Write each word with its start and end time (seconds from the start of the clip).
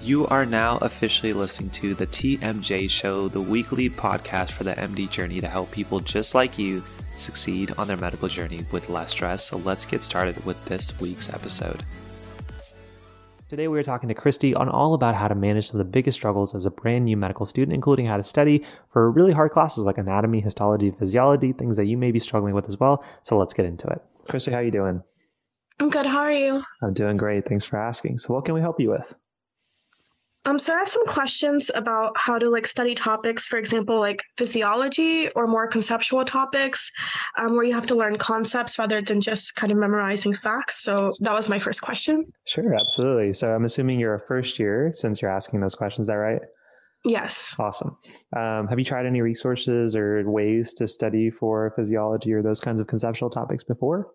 You 0.00 0.28
are 0.28 0.46
now 0.46 0.78
officially 0.78 1.32
listening 1.32 1.70
to 1.70 1.92
the 1.92 2.06
TMJ 2.06 2.88
Show, 2.88 3.26
the 3.26 3.40
weekly 3.40 3.90
podcast 3.90 4.52
for 4.52 4.62
the 4.62 4.74
MD 4.74 5.10
journey 5.10 5.40
to 5.40 5.48
help 5.48 5.72
people 5.72 5.98
just 5.98 6.36
like 6.36 6.56
you 6.56 6.84
succeed 7.16 7.72
on 7.76 7.88
their 7.88 7.96
medical 7.96 8.28
journey 8.28 8.64
with 8.70 8.88
less 8.88 9.10
stress. 9.10 9.44
So 9.48 9.56
let's 9.56 9.84
get 9.84 10.04
started 10.04 10.44
with 10.46 10.64
this 10.66 10.98
week's 11.00 11.28
episode. 11.28 11.82
Today, 13.48 13.66
we 13.66 13.76
are 13.78 13.82
talking 13.82 14.08
to 14.08 14.14
Christy 14.14 14.54
on 14.54 14.68
all 14.68 14.94
about 14.94 15.16
how 15.16 15.26
to 15.26 15.34
manage 15.34 15.68
some 15.68 15.80
of 15.80 15.86
the 15.86 15.90
biggest 15.90 16.16
struggles 16.16 16.54
as 16.54 16.64
a 16.64 16.70
brand 16.70 17.06
new 17.06 17.16
medical 17.16 17.44
student, 17.44 17.74
including 17.74 18.06
how 18.06 18.18
to 18.18 18.22
study 18.22 18.64
for 18.92 19.10
really 19.10 19.32
hard 19.32 19.50
classes 19.50 19.84
like 19.84 19.98
anatomy, 19.98 20.40
histology, 20.40 20.92
physiology, 20.92 21.52
things 21.52 21.76
that 21.76 21.86
you 21.86 21.96
may 21.96 22.12
be 22.12 22.20
struggling 22.20 22.54
with 22.54 22.68
as 22.68 22.78
well. 22.78 23.02
So 23.24 23.36
let's 23.36 23.54
get 23.54 23.64
into 23.66 23.88
it. 23.88 24.00
Christy, 24.28 24.52
how 24.52 24.58
are 24.58 24.62
you 24.62 24.70
doing? 24.70 25.02
I'm 25.80 25.90
good. 25.90 26.06
How 26.06 26.20
are 26.20 26.32
you? 26.32 26.62
I'm 26.82 26.92
doing 26.92 27.16
great. 27.16 27.48
Thanks 27.48 27.64
for 27.64 27.78
asking. 27.78 28.18
So, 28.18 28.34
what 28.34 28.44
can 28.44 28.54
we 28.54 28.60
help 28.60 28.78
you 28.78 28.90
with? 28.90 29.14
Um, 30.44 30.58
so 30.58 30.72
I 30.72 30.78
have 30.78 30.88
some 30.88 31.06
questions 31.06 31.70
about 31.74 32.12
how 32.16 32.38
to 32.38 32.48
like 32.48 32.66
study 32.66 32.94
topics, 32.94 33.46
for 33.46 33.58
example, 33.58 34.00
like 34.00 34.22
physiology 34.36 35.28
or 35.30 35.46
more 35.46 35.66
conceptual 35.66 36.24
topics, 36.24 36.90
um, 37.36 37.54
where 37.54 37.64
you 37.64 37.74
have 37.74 37.86
to 37.88 37.94
learn 37.94 38.16
concepts 38.16 38.78
rather 38.78 39.02
than 39.02 39.20
just 39.20 39.56
kind 39.56 39.70
of 39.70 39.78
memorizing 39.78 40.32
facts. 40.32 40.82
So 40.82 41.12
that 41.20 41.34
was 41.34 41.48
my 41.48 41.58
first 41.58 41.82
question. 41.82 42.24
Sure, 42.46 42.74
absolutely. 42.74 43.34
So 43.34 43.48
I'm 43.48 43.64
assuming 43.64 44.00
you're 44.00 44.14
a 44.14 44.26
first 44.26 44.58
year 44.58 44.90
since 44.94 45.20
you're 45.20 45.30
asking 45.30 45.60
those 45.60 45.74
questions. 45.74 46.04
Is 46.04 46.08
that 46.08 46.14
right? 46.14 46.40
Yes. 47.04 47.54
Awesome. 47.58 47.96
Um, 48.36 48.66
have 48.68 48.78
you 48.78 48.84
tried 48.84 49.06
any 49.06 49.20
resources 49.20 49.94
or 49.94 50.22
ways 50.28 50.74
to 50.74 50.88
study 50.88 51.30
for 51.30 51.72
physiology 51.76 52.32
or 52.32 52.42
those 52.42 52.60
kinds 52.60 52.80
of 52.80 52.86
conceptual 52.86 53.30
topics 53.30 53.64
before? 53.64 54.08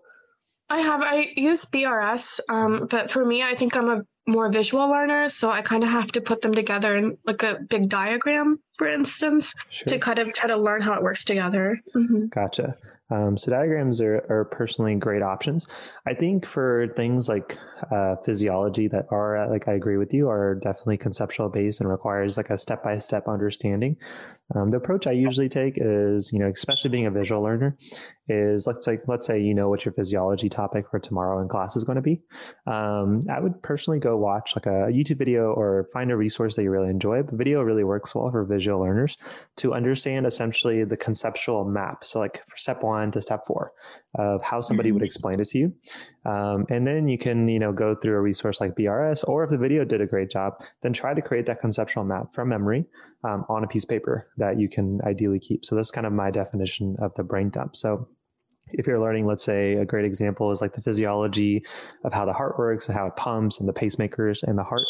I 0.69 0.79
have. 0.79 1.01
I 1.01 1.33
use 1.35 1.65
BRS, 1.65 2.39
um, 2.49 2.87
but 2.89 3.11
for 3.11 3.23
me, 3.25 3.43
I 3.43 3.53
think 3.53 3.75
I'm 3.75 3.89
a 3.89 4.01
more 4.27 4.49
visual 4.49 4.87
learners, 4.89 5.33
so 5.33 5.51
I 5.51 5.61
kind 5.61 5.83
of 5.83 5.89
have 5.89 6.11
to 6.13 6.21
put 6.21 6.41
them 6.41 6.53
together 6.53 6.95
in 6.95 7.17
like 7.25 7.43
a 7.43 7.59
big 7.67 7.89
diagram, 7.89 8.59
for 8.77 8.87
instance, 8.87 9.53
sure. 9.69 9.85
to 9.87 9.99
kind 9.99 10.19
of 10.19 10.33
try 10.33 10.47
to 10.47 10.57
learn 10.57 10.81
how 10.81 10.93
it 10.93 11.03
works 11.03 11.25
together. 11.25 11.77
Mm-hmm. 11.95 12.27
Gotcha. 12.27 12.75
Um, 13.09 13.37
so 13.37 13.51
diagrams 13.51 14.01
are, 14.01 14.25
are 14.29 14.45
personally 14.45 14.95
great 14.95 15.21
options. 15.21 15.67
I 16.05 16.13
think 16.13 16.45
for 16.45 16.87
things 16.97 17.29
like 17.29 17.57
uh, 17.91 18.15
physiology 18.25 18.87
that 18.89 19.05
are 19.09 19.49
like 19.49 19.67
I 19.67 19.73
agree 19.73 19.97
with 19.97 20.13
you 20.13 20.29
are 20.29 20.55
definitely 20.55 20.97
conceptual 20.97 21.49
based 21.49 21.79
and 21.79 21.89
requires 21.89 22.35
like 22.35 22.49
a 22.49 22.57
step 22.57 22.83
by 22.83 22.97
step 22.97 23.27
understanding. 23.27 23.95
Um, 24.53 24.71
the 24.71 24.77
approach 24.77 25.07
I 25.07 25.13
usually 25.13 25.49
take 25.49 25.75
is 25.77 26.31
you 26.33 26.39
know 26.39 26.49
especially 26.49 26.89
being 26.89 27.05
a 27.05 27.11
visual 27.11 27.41
learner 27.41 27.77
is 28.27 28.67
let's 28.67 28.85
say 28.85 28.99
let's 29.07 29.25
say 29.25 29.41
you 29.41 29.53
know 29.53 29.69
what 29.69 29.85
your 29.85 29.93
physiology 29.93 30.49
topic 30.49 30.85
for 30.89 30.99
tomorrow 30.99 31.41
in 31.41 31.47
class 31.47 31.75
is 31.75 31.83
going 31.83 31.97
to 31.97 32.01
be. 32.01 32.21
Um, 32.67 33.25
I 33.31 33.39
would 33.39 33.61
personally 33.61 33.99
go 33.99 34.17
watch 34.17 34.55
like 34.55 34.65
a 34.65 34.91
YouTube 34.91 35.17
video 35.17 35.53
or 35.53 35.87
find 35.93 36.11
a 36.11 36.17
resource 36.17 36.55
that 36.55 36.63
you 36.63 36.69
really 36.69 36.89
enjoy. 36.89 37.23
But 37.23 37.35
video 37.35 37.61
really 37.61 37.83
works 37.83 38.13
well 38.15 38.29
for 38.31 38.45
visual 38.45 38.81
learners 38.81 39.17
to 39.57 39.73
understand 39.73 40.25
essentially 40.25 40.83
the 40.83 40.97
conceptual 40.97 41.65
map. 41.65 42.03
So 42.03 42.19
like 42.19 42.45
for 42.47 42.57
step 42.57 42.83
one 42.83 43.11
to 43.11 43.21
step 43.21 43.41
four 43.47 43.71
of 44.15 44.41
how 44.43 44.61
somebody 44.61 44.91
would 44.91 44.99
mm-hmm. 44.99 45.05
explain 45.05 45.39
it 45.39 45.47
to 45.49 45.57
you, 45.57 45.73
um, 46.25 46.65
and 46.69 46.85
then 46.87 47.07
you 47.07 47.17
can 47.17 47.47
you 47.47 47.59
know 47.59 47.73
go 47.73 47.95
through 47.95 48.15
a 48.15 48.21
resource 48.21 48.61
like 48.61 48.75
BRS, 48.75 49.23
or 49.27 49.43
if 49.43 49.49
the 49.49 49.57
video 49.57 49.83
did 49.83 50.01
a 50.01 50.05
great 50.05 50.29
job, 50.29 50.61
then 50.81 50.93
try 50.93 51.13
to 51.13 51.21
create 51.21 51.45
that 51.47 51.61
conceptual 51.61 52.03
map 52.03 52.33
from 52.33 52.49
memory 52.49 52.85
um, 53.23 53.45
on 53.49 53.63
a 53.63 53.67
piece 53.67 53.83
of 53.83 53.89
paper 53.89 54.27
that 54.37 54.59
you 54.59 54.69
can 54.69 54.99
ideally 55.05 55.39
keep. 55.39 55.65
So 55.65 55.75
that's 55.75 55.91
kind 55.91 56.07
of 56.07 56.13
my 56.13 56.31
definition 56.31 56.95
of 56.99 57.13
the 57.15 57.23
brain 57.23 57.49
dump. 57.49 57.75
So 57.75 58.07
if 58.69 58.87
you're 58.87 58.99
learning, 58.99 59.25
let's 59.25 59.43
say 59.43 59.73
a 59.73 59.85
great 59.85 60.05
example 60.05 60.51
is 60.51 60.61
like 60.61 60.73
the 60.73 60.81
physiology 60.81 61.63
of 62.03 62.13
how 62.13 62.25
the 62.25 62.33
heart 62.33 62.57
works 62.57 62.87
and 62.87 62.97
how 62.97 63.07
it 63.07 63.15
pumps 63.15 63.59
and 63.59 63.67
the 63.67 63.73
pacemakers 63.73 64.43
and 64.43 64.57
the 64.57 64.63
heart 64.63 64.85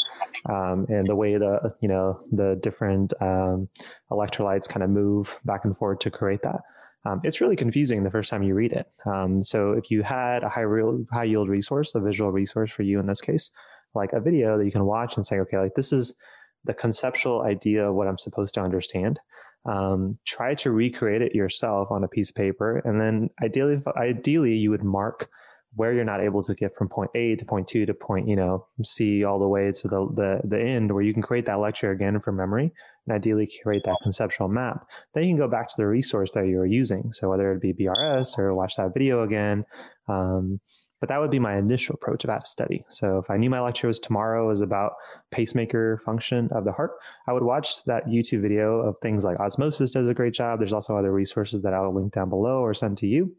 um, 0.49 0.85
and 0.89 1.05
the 1.07 1.15
way 1.15 1.37
the, 1.37 1.75
you 1.81 1.87
know, 1.87 2.19
the 2.31 2.57
different 2.61 3.13
um, 3.21 3.67
electrolytes 4.11 4.69
kind 4.69 4.83
of 4.83 4.89
move 4.89 5.37
back 5.43 5.65
and 5.65 5.77
forth 5.77 5.99
to 5.99 6.11
create 6.11 6.41
that. 6.43 6.61
Um, 7.05 7.19
it's 7.23 7.41
really 7.41 7.55
confusing 7.55 8.03
the 8.03 8.11
first 8.11 8.29
time 8.29 8.43
you 8.43 8.53
read 8.53 8.71
it. 8.71 8.87
Um, 9.05 9.43
so 9.43 9.73
if 9.73 9.91
you 9.91 10.03
had 10.03 10.43
a 10.43 10.49
high 10.49 10.61
real, 10.61 11.05
high 11.11 11.25
yield 11.25 11.49
resource, 11.49 11.93
a 11.95 11.99
visual 11.99 12.31
resource 12.31 12.71
for 12.71 12.83
you 12.83 12.99
in 12.99 13.07
this 13.07 13.21
case, 13.21 13.51
like 13.93 14.13
a 14.13 14.21
video 14.21 14.57
that 14.57 14.65
you 14.65 14.71
can 14.71 14.85
watch 14.85 15.17
and 15.17 15.27
say, 15.27 15.39
okay, 15.39 15.57
like 15.57 15.75
this 15.75 15.91
is 15.91 16.15
the 16.63 16.73
conceptual 16.73 17.41
idea 17.41 17.89
of 17.89 17.95
what 17.95 18.07
I'm 18.07 18.17
supposed 18.17 18.53
to 18.55 18.61
understand. 18.61 19.19
Um, 19.65 20.17
try 20.25 20.55
to 20.55 20.71
recreate 20.71 21.21
it 21.21 21.35
yourself 21.35 21.91
on 21.91 22.03
a 22.03 22.07
piece 22.07 22.29
of 22.29 22.35
paper, 22.35 22.79
and 22.79 22.99
then 22.99 23.29
ideally, 23.41 23.79
ideally, 23.95 24.55
you 24.55 24.71
would 24.71 24.83
mark 24.83 25.29
where 25.75 25.93
you're 25.93 26.03
not 26.03 26.21
able 26.21 26.43
to 26.43 26.53
get 26.53 26.75
from 26.77 26.87
point 26.89 27.11
A 27.15 27.35
to 27.35 27.45
point 27.45 27.67
two 27.67 27.85
to 27.85 27.93
point, 27.93 28.27
you 28.27 28.35
know, 28.35 28.67
C 28.83 29.23
all 29.23 29.39
the 29.39 29.47
way 29.47 29.71
to 29.71 29.87
the, 29.87 30.07
the, 30.13 30.41
the 30.47 30.59
end 30.59 30.91
where 30.91 31.03
you 31.03 31.13
can 31.13 31.23
create 31.23 31.45
that 31.47 31.59
lecture 31.59 31.91
again 31.91 32.19
from 32.19 32.37
memory 32.37 32.71
and 33.07 33.15
ideally 33.15 33.49
create 33.63 33.83
that 33.85 33.97
conceptual 34.03 34.47
map. 34.47 34.85
Then 35.13 35.23
you 35.23 35.29
can 35.29 35.37
go 35.37 35.47
back 35.47 35.67
to 35.67 35.73
the 35.77 35.87
resource 35.87 36.31
that 36.33 36.47
you 36.47 36.57
were 36.57 36.65
using. 36.65 37.11
So 37.13 37.29
whether 37.29 37.51
it 37.51 37.61
be 37.61 37.73
BRS 37.73 38.37
or 38.37 38.53
watch 38.53 38.75
that 38.77 38.93
video 38.93 39.23
again, 39.23 39.65
um, 40.07 40.59
but 41.03 41.09
that 41.09 41.19
would 41.19 41.31
be 41.31 41.39
my 41.39 41.57
initial 41.57 41.95
approach 41.95 42.23
about 42.23 42.45
to 42.45 42.49
study. 42.49 42.85
So 42.87 43.17
if 43.17 43.29
I 43.29 43.35
knew 43.35 43.49
my 43.49 43.59
lecture 43.59 43.87
was 43.87 43.99
tomorrow 43.99 44.49
is 44.51 44.61
about 44.61 44.93
pacemaker 45.31 46.01
function 46.05 46.47
of 46.53 46.63
the 46.63 46.71
heart, 46.71 46.91
I 47.27 47.33
would 47.33 47.43
watch 47.43 47.83
that 47.87 48.05
YouTube 48.05 48.41
video 48.41 48.79
of 48.79 48.95
things 49.01 49.25
like 49.25 49.37
Osmosis 49.37 49.91
does 49.91 50.07
a 50.07 50.13
great 50.13 50.33
job. 50.33 50.59
There's 50.59 50.71
also 50.71 50.95
other 50.95 51.11
resources 51.11 51.61
that 51.63 51.73
I'll 51.73 51.93
link 51.93 52.13
down 52.13 52.29
below 52.29 52.59
or 52.59 52.73
send 52.73 52.99
to 52.99 53.07
you. 53.07 53.35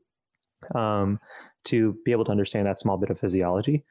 Um, 0.74 1.20
to 1.64 1.96
be 2.04 2.12
able 2.12 2.24
to 2.26 2.30
understand 2.30 2.66
that 2.66 2.78
small 2.78 2.96
bit 2.96 3.10
of 3.10 3.18
physiology. 3.18 3.84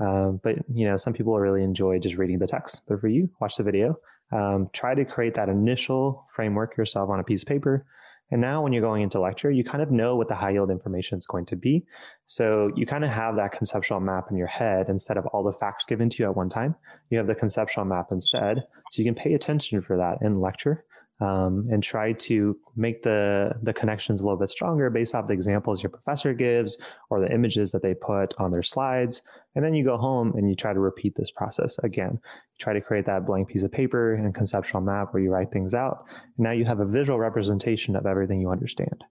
Um, 0.00 0.40
but 0.42 0.56
you 0.72 0.86
know, 0.86 0.96
some 0.96 1.12
people 1.12 1.38
really 1.38 1.62
enjoy 1.62 1.98
just 1.98 2.16
reading 2.16 2.38
the 2.38 2.46
text. 2.46 2.82
But 2.88 3.00
for 3.00 3.08
you, 3.08 3.30
watch 3.40 3.56
the 3.56 3.62
video. 3.62 3.98
Um, 4.32 4.68
try 4.72 4.94
to 4.94 5.04
create 5.04 5.34
that 5.34 5.48
initial 5.48 6.26
framework 6.34 6.76
yourself 6.76 7.10
on 7.10 7.20
a 7.20 7.24
piece 7.24 7.42
of 7.42 7.48
paper. 7.48 7.86
And 8.30 8.42
now 8.42 8.62
when 8.62 8.74
you're 8.74 8.82
going 8.82 9.02
into 9.02 9.18
lecture, 9.18 9.50
you 9.50 9.64
kind 9.64 9.82
of 9.82 9.90
know 9.90 10.16
what 10.16 10.28
the 10.28 10.34
high 10.34 10.50
yield 10.50 10.70
information 10.70 11.16
is 11.16 11.26
going 11.26 11.46
to 11.46 11.56
be. 11.56 11.86
So 12.26 12.70
you 12.76 12.84
kind 12.84 13.02
of 13.02 13.10
have 13.10 13.36
that 13.36 13.52
conceptual 13.52 14.00
map 14.00 14.26
in 14.30 14.36
your 14.36 14.46
head 14.46 14.90
instead 14.90 15.16
of 15.16 15.24
all 15.26 15.42
the 15.42 15.52
facts 15.52 15.86
given 15.86 16.10
to 16.10 16.22
you 16.22 16.28
at 16.28 16.36
one 16.36 16.50
time. 16.50 16.74
You 17.08 17.16
have 17.16 17.26
the 17.26 17.34
conceptual 17.34 17.86
map 17.86 18.08
instead. 18.10 18.58
So 18.90 19.02
you 19.02 19.04
can 19.04 19.14
pay 19.14 19.32
attention 19.32 19.80
for 19.80 19.96
that 19.96 20.18
in 20.20 20.40
lecture 20.42 20.84
um, 21.20 21.66
and 21.70 21.82
try 21.82 22.12
to 22.12 22.56
make 22.76 23.02
the 23.02 23.52
the 23.62 23.72
connections 23.72 24.20
a 24.20 24.24
little 24.24 24.38
bit 24.38 24.50
stronger 24.50 24.88
based 24.90 25.14
off 25.14 25.26
the 25.26 25.32
examples 25.32 25.82
your 25.82 25.90
professor 25.90 26.32
gives 26.32 26.78
or 27.10 27.20
the 27.20 27.32
images 27.32 27.72
that 27.72 27.82
they 27.82 27.94
put 27.94 28.34
on 28.38 28.52
their 28.52 28.62
slides. 28.62 29.22
And 29.54 29.64
then 29.64 29.74
you 29.74 29.84
go 29.84 29.96
home 29.96 30.32
and 30.36 30.48
you 30.48 30.54
try 30.54 30.72
to 30.72 30.80
repeat 30.80 31.16
this 31.16 31.30
process 31.30 31.78
again. 31.82 32.12
You 32.12 32.58
try 32.58 32.72
to 32.72 32.80
create 32.80 33.06
that 33.06 33.26
blank 33.26 33.48
piece 33.48 33.64
of 33.64 33.72
paper 33.72 34.14
and 34.14 34.34
conceptual 34.34 34.80
map 34.80 35.12
where 35.12 35.22
you 35.22 35.30
write 35.30 35.50
things 35.50 35.74
out. 35.74 36.04
And 36.36 36.44
now 36.44 36.52
you 36.52 36.64
have 36.64 36.80
a 36.80 36.86
visual 36.86 37.18
representation 37.18 37.96
of 37.96 38.06
everything 38.06 38.40
you 38.40 38.50
understand. 38.50 39.04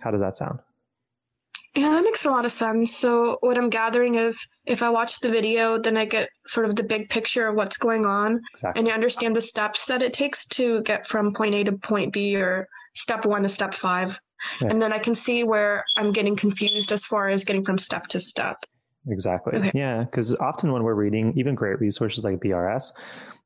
How 0.00 0.10
does 0.10 0.20
that 0.20 0.36
sound? 0.36 0.60
Yeah, 1.74 1.90
that 1.90 2.02
makes 2.02 2.24
a 2.24 2.30
lot 2.30 2.44
of 2.44 2.50
sense. 2.50 2.96
So, 2.96 3.38
what 3.40 3.56
I'm 3.56 3.70
gathering 3.70 4.16
is 4.16 4.44
if 4.66 4.82
I 4.82 4.90
watch 4.90 5.20
the 5.20 5.28
video, 5.28 5.78
then 5.78 5.96
I 5.96 6.04
get 6.04 6.28
sort 6.46 6.66
of 6.66 6.74
the 6.74 6.82
big 6.82 7.08
picture 7.08 7.46
of 7.46 7.54
what's 7.54 7.76
going 7.76 8.06
on 8.06 8.40
exactly. 8.54 8.80
and 8.80 8.88
I 8.88 8.92
understand 8.92 9.36
the 9.36 9.40
steps 9.40 9.86
that 9.86 10.02
it 10.02 10.12
takes 10.12 10.46
to 10.48 10.82
get 10.82 11.06
from 11.06 11.32
point 11.32 11.54
A 11.54 11.64
to 11.64 11.72
point 11.72 12.12
B 12.12 12.36
or 12.36 12.66
step 12.94 13.24
one 13.24 13.42
to 13.44 13.48
step 13.48 13.72
five. 13.72 14.18
Yeah. 14.62 14.68
And 14.70 14.82
then 14.82 14.92
I 14.92 14.98
can 14.98 15.14
see 15.14 15.44
where 15.44 15.84
I'm 15.96 16.12
getting 16.12 16.34
confused 16.34 16.90
as 16.90 17.04
far 17.04 17.28
as 17.28 17.44
getting 17.44 17.62
from 17.62 17.78
step 17.78 18.06
to 18.08 18.20
step. 18.20 18.64
Exactly. 19.08 19.58
Okay. 19.58 19.70
Yeah. 19.74 20.04
Because 20.04 20.34
often 20.36 20.72
when 20.72 20.82
we're 20.82 20.94
reading 20.94 21.32
even 21.36 21.54
great 21.54 21.78
resources 21.80 22.24
like 22.24 22.40
BRS, 22.40 22.92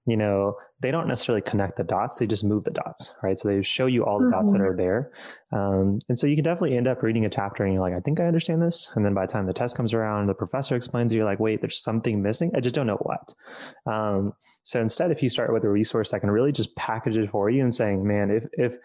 you 0.07 0.17
know, 0.17 0.57
they 0.81 0.91
don't 0.91 1.09
necessarily 1.09 1.41
connect 1.41 1.77
the 1.77 1.85
dots, 1.85 2.19
they 2.19 2.27
just 2.27 2.45
move 2.45 2.65
the 2.65 2.71
dots, 2.71 3.15
right? 3.23 3.39
So 3.39 3.49
they 3.49 3.63
show 3.63 3.87
you 3.87 4.05
all 4.05 4.19
the 4.19 4.27
mm-hmm. 4.27 4.33
dots 4.33 4.53
that 4.53 4.59
mm-hmm. 4.59 4.67
are 4.67 4.77
there. 4.77 5.13
Um, 5.53 5.99
and 6.09 6.19
so 6.19 6.27
you 6.27 6.35
can 6.35 6.45
definitely 6.45 6.77
end 6.77 6.87
up 6.87 7.03
reading 7.03 7.25
a 7.25 7.31
chapter 7.31 7.65
and 7.65 7.73
you're 7.73 7.83
like, 7.83 7.95
I 7.95 8.01
think 8.01 8.21
I 8.21 8.27
understand 8.27 8.61
this. 8.61 8.93
And 8.95 9.05
then 9.05 9.15
by 9.15 9.25
the 9.25 9.33
time 9.33 9.47
the 9.47 9.55
test 9.55 9.77
comes 9.77 9.95
around, 9.95 10.27
the 10.27 10.35
professor 10.35 10.77
explains, 10.77 11.13
you're 11.15 11.25
like, 11.25 11.41
wait, 11.41 11.61
there's 11.61 11.83
something 11.83 12.21
missing. 12.21 12.51
I 12.55 12.61
just 12.61 12.75
don't 12.75 12.87
know 12.87 12.99
what. 13.03 13.35
Um, 13.91 14.35
so 14.65 14.81
instead, 14.81 15.11
if 15.11 15.23
you 15.23 15.31
start 15.31 15.53
with 15.53 15.65
a 15.65 15.71
resource 15.71 16.11
that 16.11 16.21
can 16.21 16.31
really 16.31 16.53
just 16.53 16.77
package 16.77 17.17
it 17.17 17.31
for 17.31 17.49
you 17.49 17.63
and 17.63 17.75
saying, 17.75 18.07
man, 18.07 18.31
if, 18.31 18.45
if 18.53 18.77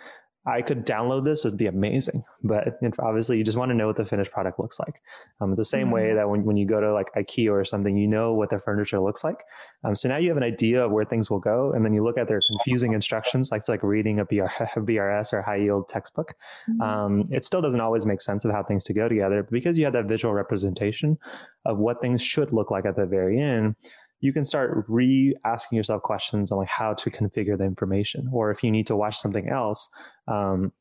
I 0.46 0.62
could 0.62 0.86
download 0.86 1.26
this, 1.26 1.44
it 1.44 1.50
would 1.50 1.58
be 1.58 1.68
amazing. 1.68 2.24
But 2.44 2.80
obviously, 3.00 3.38
you 3.38 3.44
just 3.44 3.58
want 3.58 3.70
to 3.70 3.76
know 3.76 3.88
what 3.88 3.98
the 3.98 4.06
finished 4.06 4.32
product 4.32 4.60
looks 4.60 4.80
like. 4.80 5.02
Um, 5.42 5.56
the 5.56 5.66
same 5.66 5.86
mm-hmm. 5.86 5.96
way 5.96 6.14
that 6.14 6.30
when, 6.30 6.46
when 6.46 6.56
you 6.56 6.66
go 6.66 6.80
to 6.80 6.94
like 6.94 7.08
IKEA 7.16 7.52
or 7.52 7.66
something, 7.66 7.98
you 7.98 8.08
know 8.08 8.34
what 8.34 8.50
the 8.50 8.58
furniture 8.58 9.00
looks 9.00 9.24
like. 9.24 9.44
Um, 9.84 9.96
so 9.96 10.08
now 10.08 10.18
you 10.18 10.30
have 10.30 10.38
an 10.38 10.44
idea 10.44 10.86
of 10.86 10.92
where 10.92 11.04
things 11.04 11.30
will 11.30 11.40
go. 11.40 11.74
And 11.74 11.84
then 11.84 11.94
you 11.94 12.04
look 12.04 12.18
at 12.18 12.28
their 12.28 12.40
confusing 12.48 12.94
instructions, 12.94 13.52
like, 13.52 13.68
like 13.68 13.84
reading 13.84 14.20
a 14.20 14.26
BR, 14.26 14.48
BRS 14.78 15.34
or 15.34 15.42
high 15.42 15.58
yield 15.58 15.90
textbook. 15.90 16.34
Mm-hmm. 16.70 16.82
Um, 16.82 17.24
it 17.32 17.44
still 17.44 17.62
doesn't 17.62 17.82
always 17.82 18.06
make 18.06 18.22
sense 18.22 18.46
of 18.46 18.52
how 18.52 18.64
things 18.64 18.86
to 18.86 18.94
go 18.94 19.10
together. 19.10 19.44
But 19.44 19.52
because 19.52 19.78
you 19.78 19.84
have 19.84 19.94
that 19.94 20.06
visual 20.06 20.34
representation 20.34 21.18
of 21.66 21.78
what 21.78 22.00
things 22.02 22.22
should 22.24 22.54
look 22.54 22.72
like 22.72 22.86
at 22.86 22.96
the 22.96 23.06
very 23.06 23.40
end, 23.42 23.76
you 24.22 24.34
can 24.34 24.44
start 24.44 24.86
re 24.88 25.36
asking 25.46 25.78
yourself 25.78 26.02
questions 26.02 26.52
on 26.52 26.58
like 26.58 26.68
how 26.68 26.94
to 26.94 27.10
configure 27.10 27.58
the 27.58 27.64
information 27.64 28.30
or 28.34 28.52
if 28.52 28.64
you 28.64 28.72
need 28.72 28.88
to 28.88 28.96
watch 28.96 29.18
something 29.18 29.50
else 29.50 29.90
um, 30.28 30.72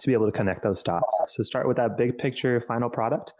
to 0.00 0.06
be 0.06 0.12
able 0.12 0.26
to 0.26 0.32
connect 0.32 0.62
those 0.62 0.82
dots. 0.82 1.06
So 1.28 1.42
start 1.42 1.66
with 1.66 1.76
that 1.76 1.96
big 1.96 2.18
picture 2.18 2.60
final 2.60 2.90
product 2.90 3.32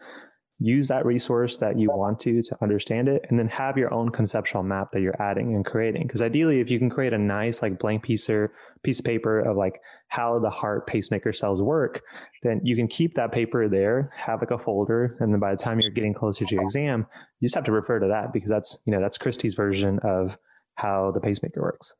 use 0.61 0.89
that 0.89 1.07
resource 1.07 1.57
that 1.57 1.79
you 1.79 1.89
want 1.89 2.21
to 2.21 2.43
to 2.43 2.57
understand 2.63 3.09
it 3.09 3.25
and 3.29 3.39
then 3.39 3.49
have 3.49 3.79
your 3.79 3.93
own 3.93 4.11
conceptual 4.11 4.63
map 4.63 4.93
that 4.93 5.01
you're 5.01 5.21
adding 5.21 5.55
and 5.55 5.65
creating. 5.65 6.07
Because 6.07 6.21
ideally 6.21 6.61
if 6.61 6.71
you 6.71 6.79
can 6.79 6.91
create 6.91 7.15
a 7.15 7.19
nice 7.19 7.63
like 7.63 7.79
blank 7.79 8.03
piece 8.03 8.29
or 8.29 8.53
piece 8.83 8.99
of 8.99 9.05
paper 9.05 9.41
of 9.41 9.57
like 9.57 9.81
how 10.09 10.39
the 10.39 10.51
heart 10.51 10.87
pacemaker 10.87 11.33
cells 11.33 11.63
work 11.63 12.03
then 12.43 12.61
you 12.65 12.75
can 12.77 12.89
keep 12.89 13.15
that 13.15 13.33
paper 13.33 13.69
there 13.69 14.11
have 14.17 14.41
like 14.41 14.51
a 14.51 14.59
folder 14.59 15.17
and 15.21 15.33
then 15.33 15.41
by 15.41 15.51
the 15.51 15.57
time 15.57 15.81
you're 15.81 15.91
getting 15.91 16.15
closer 16.15 16.45
to 16.45 16.55
your 16.55 16.65
exam 16.65 17.07
you 17.39 17.47
just 17.47 17.55
have 17.55 17.65
to 17.65 17.73
refer 17.73 17.99
to 17.99 18.09
that 18.09 18.33
because 18.33 18.49
that's 18.49 18.79
you 18.87 18.93
know 18.93 19.01
that's 19.01 19.19
christy's 19.19 19.55
version 19.55 19.99
of 20.01 20.39
how 20.75 21.11
the 21.13 21.21
pacemaker 21.21 21.61
works 21.61 21.95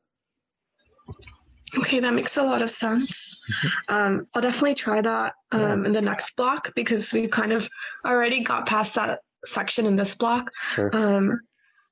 Okay, 1.77 1.99
that 1.99 2.13
makes 2.13 2.37
a 2.37 2.43
lot 2.43 2.61
of 2.61 2.69
sense. 2.69 3.39
Um, 3.89 4.25
I'll 4.33 4.41
definitely 4.41 4.75
try 4.75 5.01
that 5.01 5.33
um, 5.51 5.85
in 5.85 5.91
the 5.91 6.01
next 6.01 6.35
block 6.37 6.73
because 6.75 7.11
we 7.11 7.27
kind 7.27 7.51
of 7.51 7.67
already 8.05 8.41
got 8.41 8.65
past 8.65 8.95
that 8.95 9.19
section 9.45 9.85
in 9.85 9.95
this 9.95 10.15
block. 10.15 10.49
Sure. 10.73 10.89
Um, 10.93 11.41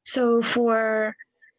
so 0.06 0.42
for 0.42 1.14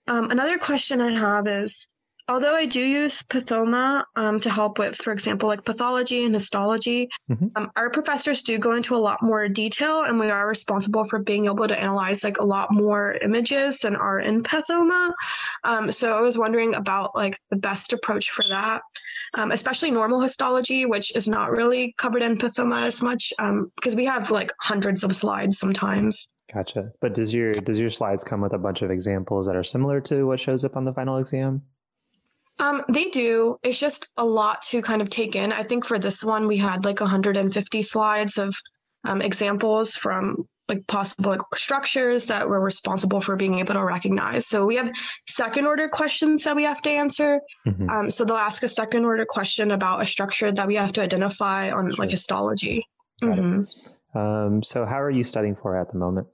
um, 0.09 0.31
another 0.31 0.59
question 0.59 1.01
I 1.01 1.13
have 1.13 1.47
is 1.47 1.89
although 2.29 2.55
I 2.55 2.67
do 2.67 2.81
use 2.81 3.23
Pathoma 3.23 4.05
um, 4.17 4.41
to 4.41 4.51
help 4.51 4.79
with, 4.79 4.97
for 4.97 5.13
example, 5.13 5.49
like 5.49 5.65
pathology 5.65 6.25
and 6.25 6.35
histology, 6.35 7.09
mm-hmm. 7.31 7.49
um, 7.57 7.71
our 7.77 7.91
professors 7.91 8.43
do 8.43 8.59
go 8.59 8.75
into 8.75 8.97
a 8.97 8.99
lot 8.99 9.19
more 9.23 9.49
detail, 9.49 10.03
and 10.03 10.19
we 10.19 10.31
are 10.31 10.47
responsible 10.47 11.05
for 11.05 11.19
being 11.19 11.47
able 11.47 11.67
to 11.69 11.79
analyze 11.79 12.25
like 12.25 12.39
a 12.39 12.45
lot 12.45 12.73
more 12.73 13.17
images 13.23 13.79
than 13.79 13.97
are 13.97 14.21
in 14.21 14.43
Pathoma. 14.43 15.13
Um, 15.65 15.91
so 15.91 16.17
I 16.17 16.21
was 16.21 16.39
wondering 16.39 16.75
about 16.75 17.15
like 17.15 17.37
the 17.51 17.57
best 17.57 17.93
approach 17.93 18.31
for 18.31 18.45
that. 18.49 18.83
Um, 19.35 19.53
especially 19.53 19.93
normal 19.93 20.21
histology, 20.21 20.87
which 20.87 21.15
is 21.15 21.29
not 21.29 21.51
really 21.51 21.95
covered 21.99 22.23
in 22.23 22.37
Pathoma 22.37 22.85
as 22.85 23.01
much, 23.01 23.33
because 23.39 23.93
um, 23.93 23.97
we 23.97 24.05
have 24.05 24.33
like 24.33 24.51
hundreds 24.61 25.05
of 25.05 25.15
slides 25.15 25.57
sometimes. 25.57 26.35
Gotcha. 26.53 26.91
But 27.01 27.15
does 27.15 27.33
your 27.33 27.53
does 27.53 27.79
your 27.79 27.91
slides 27.91 28.25
come 28.25 28.41
with 28.41 28.53
a 28.53 28.59
bunch 28.59 28.83
of 28.83 28.91
examples 28.91 29.47
that 29.47 29.55
are 29.55 29.65
similar 29.65 30.01
to 30.03 30.27
what 30.27 30.41
shows 30.41 30.65
up 30.65 30.77
on 30.77 30.85
the 30.85 30.93
final 30.93 31.19
exam? 31.19 31.63
Um, 32.61 32.85
they 32.89 33.07
do. 33.07 33.57
It's 33.63 33.81
just 33.81 34.07
a 34.19 34.25
lot 34.25 34.63
to 34.63 34.83
kind 34.83 35.01
of 35.01 35.09
take 35.09 35.35
in. 35.35 35.53
I 35.53 35.63
think 35.63 35.85
for 35.85 35.99
this 35.99 36.23
one, 36.23 36.47
we 36.47 36.59
had 36.59 36.85
like 36.85 37.01
150 37.01 37.83
slides 37.83 38.39
of 38.39 38.55
um, 39.05 39.23
examples 39.23 39.97
from 39.97 40.47
like 40.69 40.87
possible 40.87 41.31
like, 41.31 41.41
structures 41.55 42.27
that 42.27 42.49
we're 42.49 42.61
responsible 42.61 43.21
for 43.21 43.35
being 43.35 43.59
able 43.59 43.75
to 43.75 43.83
recognize. 43.83 44.47
So 44.47 44.67
we 44.67 44.77
have 44.77 44.93
second 45.27 45.67
order 45.67 45.89
questions 45.89 46.45
that 46.45 46.55
we 46.55 46.63
have 46.65 46.83
to 46.83 46.91
answer. 46.91 47.41
Mm-hmm. 47.67 47.91
Um, 47.91 48.11
so 48.11 48.25
they'll 48.25 48.37
ask 48.37 48.63
a 48.63 48.69
second 48.69 49.05
order 49.05 49.25
question 49.27 49.73
about 49.73 50.03
a 50.03 50.05
structure 50.05 50.53
that 50.53 50.67
we 50.67 50.77
have 50.77 50.93
to 50.93 51.03
identify 51.03 51.71
on 51.71 51.91
sure. 51.91 51.97
like 52.05 52.11
histology. 52.11 52.85
Mm-hmm. 53.23 54.19
Um, 54.19 54.63
so 54.63 54.85
how 54.85 55.01
are 55.01 55.11
you 55.11 55.25
studying 55.25 55.57
for 55.57 55.77
at 55.77 55.91
the 55.91 55.99
moment? 55.99 56.29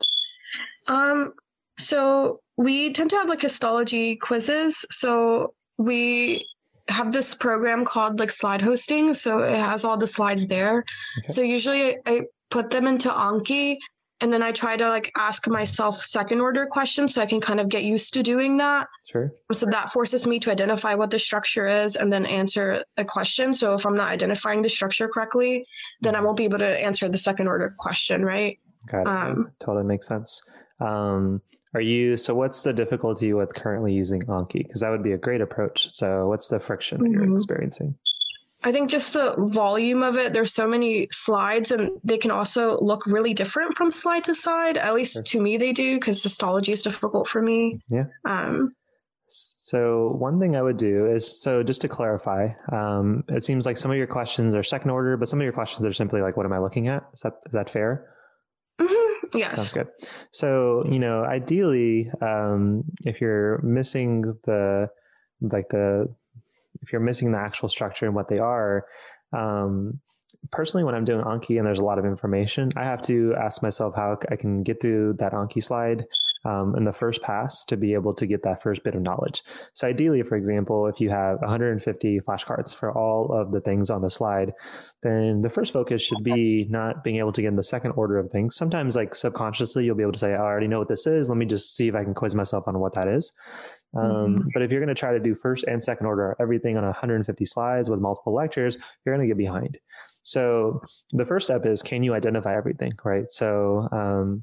Um, 0.89 1.33
so 1.79 2.41
we 2.57 2.93
tend 2.93 3.11
to 3.11 3.17
have 3.17 3.29
like 3.29 3.41
histology 3.41 4.17
quizzes. 4.17 4.85
So 4.91 5.55
we 5.79 6.47
have 6.89 7.13
this 7.13 7.35
program 7.35 7.85
called 7.85 8.21
like 8.21 8.31
slide 8.31 8.63
hosting. 8.63 9.13
So 9.15 9.41
it 9.41 9.57
has 9.57 9.85
all 9.85 9.97
the 9.97 10.07
slides 10.07 10.47
there. 10.47 10.85
Okay. 11.19 11.27
So 11.29 11.43
usually 11.43 11.97
I 12.07 12.23
put 12.51 12.71
them 12.71 12.87
into 12.87 13.09
Anki 13.11 13.79
and 14.21 14.33
then 14.33 14.43
I 14.43 14.53
try 14.53 14.77
to 14.77 14.89
like 14.89 15.13
ask 15.17 15.47
myself 15.49 15.97
second 15.97 16.41
order 16.41 16.67
questions 16.67 17.15
so 17.15 17.23
I 17.23 17.27
can 17.27 17.41
kind 17.41 17.61
of 17.61 17.69
get 17.69 17.83
used 17.83 18.15
to 18.15 18.23
doing 18.23 18.57
that. 18.59 18.87
Sure. 19.11 19.33
So 19.53 19.67
that 19.67 19.91
forces 19.91 20.27
me 20.27 20.39
to 20.41 20.51
identify 20.51 20.95
what 20.95 21.11
the 21.11 21.19
structure 21.19 21.67
is 21.67 21.97
and 21.97 22.13
then 22.13 22.25
answer 22.25 22.85
a 22.97 23.05
question. 23.05 23.53
So 23.53 23.75
if 23.75 23.85
I'm 23.85 23.97
not 23.97 24.09
identifying 24.09 24.63
the 24.63 24.71
structure 24.71 25.09
correctly, 25.09 25.67
then 26.01 26.15
I 26.15 26.19
mm-hmm. 26.19 26.27
won't 26.27 26.39
be 26.39 26.45
able 26.45 26.59
to 26.59 26.85
answer 26.85 27.09
the 27.09 27.19
second 27.19 27.49
order 27.49 27.75
question, 27.79 28.25
right? 28.25 28.59
Got 28.87 29.01
it. 29.01 29.07
Um, 29.07 29.47
totally 29.61 29.85
makes 29.85 30.07
sense. 30.07 30.41
Um, 30.81 31.43
are 31.75 31.81
you 31.81 32.17
so? 32.17 32.35
What's 32.35 32.63
the 32.63 32.73
difficulty 32.73 33.33
with 33.33 33.55
currently 33.55 33.93
using 33.93 34.23
Anki? 34.23 34.65
Because 34.65 34.81
that 34.81 34.91
would 34.91 35.03
be 35.03 35.13
a 35.13 35.19
great 35.19 35.41
approach. 35.41 35.93
So, 35.93 36.29
what's 36.29 36.49
the 36.49 36.61
friction 36.61 36.99
mm-hmm. 36.99 37.13
you're 37.13 37.35
experiencing? 37.35 37.97
I 38.65 38.73
think 38.73 38.91
just 38.91 39.13
the 39.13 39.35
volume 39.53 40.03
of 40.03 40.17
it. 40.17 40.33
There's 40.33 40.53
so 40.53 40.67
many 40.67 41.09
slides, 41.11 41.71
and 41.71 41.91
they 42.03 42.19
can 42.19 42.31
also 42.31 42.81
look 42.81 43.07
really 43.07 43.35
different 43.35 43.77
from 43.77 43.93
slide 43.93 44.25
to 44.25 44.35
slide. 44.35 44.77
At 44.77 44.95
least 44.95 45.15
sure. 45.15 45.23
to 45.23 45.41
me, 45.41 45.57
they 45.57 45.73
do 45.73 45.97
because 45.97 46.23
histology 46.23 46.73
is 46.73 46.83
difficult 46.83 47.29
for 47.29 47.43
me. 47.43 47.81
Yeah. 47.91 48.05
Um, 48.25 48.75
so 49.29 50.15
one 50.19 50.39
thing 50.39 50.57
I 50.57 50.63
would 50.63 50.77
do 50.77 51.07
is 51.07 51.41
so 51.43 51.63
just 51.63 51.81
to 51.83 51.89
clarify, 51.89 52.49
um, 52.73 53.25
it 53.29 53.45
seems 53.45 53.67
like 53.67 53.77
some 53.77 53.91
of 53.91 53.97
your 53.97 54.07
questions 54.07 54.55
are 54.55 54.63
second 54.63 54.91
order, 54.91 55.17
but 55.17 55.29
some 55.29 55.41
of 55.41 55.45
your 55.45 55.53
questions 55.53 55.85
are 55.85 55.93
simply 55.93 56.21
like, 56.21 56.37
"What 56.37 56.47
am 56.47 56.53
I 56.53 56.59
looking 56.59 56.89
at?" 56.89 57.05
Is 57.13 57.21
that 57.21 57.35
is 57.47 57.53
that 57.53 57.71
fair? 57.71 58.16
Yes. 59.35 59.57
Sounds 59.57 59.73
good. 59.73 60.09
So, 60.31 60.85
you 60.91 60.99
know, 60.99 61.25
ideally, 61.25 62.11
um, 62.21 62.85
if 63.05 63.21
you're 63.21 63.61
missing 63.63 64.23
the, 64.45 64.89
like 65.41 65.69
the, 65.69 66.09
if 66.83 66.93
you're 66.93 67.01
missing 67.01 67.33
the 67.33 67.39
actual 67.39 67.69
structure 67.69 68.07
and 68.07 68.15
what 68.15 68.29
they 68.29 68.39
are, 68.39 68.87
um, 69.33 70.01
personally, 70.53 70.85
when 70.85 70.95
I'm 70.95 71.05
doing 71.05 71.23
Anki 71.25 71.59
and 71.59 71.67
there's 71.67 71.79
a 71.79 71.85
lot 71.85 71.99
of 71.99 72.05
information, 72.05 72.71
I 72.77 72.85
have 72.85 73.03
to 73.03 73.35
ask 73.35 73.63
myself 73.63 73.95
how 73.97 74.19
I 74.31 74.37
can 74.37 74.63
get 74.63 74.81
through 74.81 75.15
that 75.19 75.33
Anki 75.33 75.63
slide 75.63 76.05
um, 76.45 76.75
in 76.77 76.85
the 76.85 76.93
first 76.93 77.23
pass 77.23 77.65
to 77.67 77.77
be 77.77 77.95
able 77.95 78.15
to 78.15 78.27
get 78.27 78.43
that 78.43 78.63
first 78.63 78.83
bit 78.85 78.95
of 78.95 79.03
knowledge. 79.03 79.43
So, 79.75 79.89
ideally, 79.89 80.23
for 80.23 80.37
example, 80.37 80.87
if 80.87 81.01
you 81.01 81.11
have 81.11 81.41
150 81.41 82.21
flashcards 82.21 82.75
for 82.75 82.97
all 82.97 83.33
of 83.33 83.53
the 83.53 83.61
things 83.61 83.91
on 83.91 84.03
the 84.03 84.11
slide, 84.11 84.53
then 85.03 85.43
the 85.43 85.51
first 85.51 85.73
focus 85.73 86.03
should 86.03 86.23
be 86.23 86.67
not 86.69 87.03
being 87.03 87.17
able 87.17 87.33
to 87.33 87.43
get 87.43 87.49
in 87.49 87.57
the 87.57 87.63
second 87.63 87.93
order 87.93 88.19
of 88.19 88.31
things. 88.31 88.57
Sometimes, 88.57 88.97
like 88.97 89.15
subconsciously, 89.15 89.85
you'll 89.85 89.97
be 89.97 90.03
able 90.03 90.13
to 90.13 90.19
say, 90.19 90.33
I 90.33 90.39
already 90.39 90.69
know 90.69 90.79
what 90.79 90.89
this 90.89 91.07
is. 91.07 91.29
Let 91.29 91.39
me 91.39 91.47
just 91.47 91.75
see 91.75 91.89
if 91.89 91.95
I 91.95 92.05
can 92.05 92.15
quiz 92.15 92.35
myself 92.35 92.65
on 92.67 92.79
what 92.79 92.95
that 92.95 93.09
is. 93.09 93.33
Um, 93.97 94.03
mm-hmm. 94.05 94.49
But 94.53 94.63
if 94.63 94.71
you're 94.71 94.81
going 94.81 94.95
to 94.95 94.99
try 94.99 95.13
to 95.13 95.21
do 95.21 95.35
first 95.35 95.65
and 95.65 95.83
second 95.83 96.07
order 96.07 96.37
everything 96.41 96.77
on 96.77 96.85
150 96.85 97.45
slides 97.45 97.89
with 97.89 98.01
multiple 98.01 98.35
lectures, 98.35 98.77
you're 99.05 99.15
going 99.15 99.27
to 99.27 99.33
get 99.33 99.39
behind. 99.39 99.79
So 100.23 100.83
the 101.13 101.25
first 101.25 101.47
step 101.47 101.65
is 101.65 101.83
can 101.83 102.03
you 102.03 102.13
identify 102.15 102.57
everything, 102.57 102.93
right? 103.05 103.31
So 103.31 103.89
um, 103.93 104.43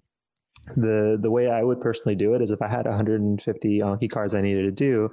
the 0.75 1.17
the 1.21 1.29
way 1.29 1.49
I 1.49 1.63
would 1.63 1.81
personally 1.81 2.15
do 2.15 2.33
it 2.33 2.41
is 2.41 2.51
if 2.51 2.61
I 2.61 2.67
had 2.67 2.85
150 2.85 3.79
Anki 3.79 4.09
cards 4.09 4.33
I 4.33 4.41
needed 4.41 4.63
to 4.63 4.71
do, 4.71 5.11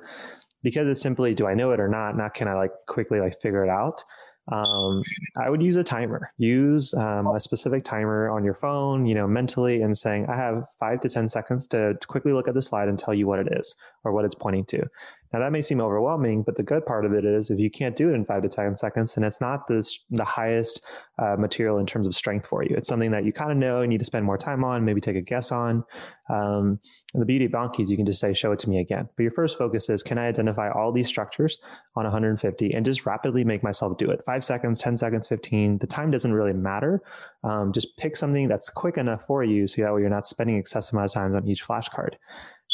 because 0.63 0.87
it's 0.89 1.01
simply 1.01 1.35
do 1.35 1.47
I 1.47 1.55
know 1.55 1.73
it 1.73 1.81
or 1.81 1.89
not, 1.89 2.17
not 2.17 2.35
can 2.35 2.49
I 2.49 2.55
like 2.55 2.73
quickly 2.87 3.21
like 3.21 3.41
figure 3.41 3.65
it 3.65 3.71
out. 3.71 4.03
Um, 4.51 5.03
I 5.37 5.49
would 5.49 5.63
use 5.63 5.77
a 5.77 5.85
timer. 5.85 6.33
Use 6.39 6.93
um, 6.95 7.27
a 7.29 7.39
specific 7.39 7.85
timer 7.85 8.29
on 8.31 8.45
your 8.45 8.55
phone, 8.55 9.07
you 9.07 9.15
know, 9.15 9.29
mentally, 9.29 9.83
and 9.83 9.97
saying, 9.97 10.27
"I 10.29 10.37
have 10.37 10.65
five 10.81 11.01
to 11.01 11.09
ten 11.09 11.29
seconds 11.29 11.67
to 11.69 11.97
quickly 12.09 12.33
look 12.33 12.49
at 12.49 12.55
the 12.55 12.63
slide 12.63 12.89
and 12.89 12.99
tell 12.99 13.15
you 13.15 13.27
what 13.27 13.39
it 13.39 13.49
is 13.53 13.77
or 14.03 14.13
what 14.13 14.25
it's 14.25 14.35
pointing 14.35 14.65
to." 14.67 14.87
Now 15.33 15.39
that 15.41 15.53
may 15.53 15.61
seem 15.61 15.81
overwhelming, 15.81 16.43
but 16.43 16.57
the 16.57 16.63
good 16.63 16.85
part 16.85 17.05
of 17.05 17.13
it 17.13 17.25
is 17.25 17.51
if 17.51 17.59
you 17.59 17.71
can't 17.71 17.95
do 17.95 18.11
it 18.11 18.15
in 18.15 18.25
five 18.25 18.43
to 18.43 18.49
10 18.49 18.77
seconds, 18.77 19.17
and 19.17 19.25
it's 19.25 19.41
not 19.41 19.67
this, 19.69 20.01
the 20.11 20.25
highest 20.25 20.85
uh, 21.19 21.37
material 21.39 21.79
in 21.79 21.87
terms 21.87 22.07
of 22.07 22.15
strength 22.15 22.47
for 22.47 22.65
you. 22.65 22.75
It's 22.77 22.89
something 22.89 23.13
that 23.13 23.25
you 23.25 23.33
kind 23.33 23.53
of 23.53 23.57
know, 23.57 23.83
you 23.83 23.89
need 23.89 23.99
to 23.99 24.05
spend 24.05 24.25
more 24.25 24.39
time 24.39 24.65
on, 24.65 24.85
maybe 24.85 25.01
take 25.01 25.17
a 25.17 25.21
guess 25.21 25.53
on. 25.53 25.85
Um, 26.29 26.81
and 27.15 27.21
the 27.21 27.27
beauty 27.27 27.45
of 27.45 27.53
Anki 27.53 27.81
is 27.81 27.91
you 27.91 27.97
can 27.97 28.07
just 28.07 28.21
say, 28.21 28.33
show 28.33 28.53
it 28.53 28.59
to 28.61 28.71
me 28.71 28.81
again. 28.81 29.09
But 29.17 29.23
your 29.23 29.33
first 29.33 29.59
focus 29.59 29.89
is, 29.89 30.03
can 30.03 30.19
I 30.19 30.27
identify 30.27 30.71
all 30.71 30.93
these 30.93 31.09
structures 31.09 31.59
on 31.97 32.05
150 32.05 32.73
and 32.73 32.85
just 32.85 33.07
rapidly 33.07 33.45
make 33.45 33.63
myself 33.63 33.99
do 33.99 34.11
it? 34.11 34.21
Five 34.25 34.45
seconds, 34.45 34.81
10 34.81 34.97
seconds, 34.97 35.29
15. 35.29 35.79
The 35.79 35.87
time 35.87 36.11
doesn't 36.11 36.33
really 36.33 36.53
matter. 36.53 37.03
Um, 37.45 37.73
just 37.73 37.97
pick 37.97 38.17
something 38.17 38.49
that's 38.49 38.69
quick 38.69 38.97
enough 38.97 39.23
for 39.27 39.45
you 39.45 39.67
so 39.67 39.83
that 39.83 39.95
way 39.95 40.01
you're 40.01 40.11
not 40.11 40.27
spending 40.27 40.57
excessive 40.57 40.95
amount 40.95 41.11
of 41.11 41.15
time 41.15 41.35
on 41.35 41.49
each 41.49 41.67
flashcard. 41.67 42.15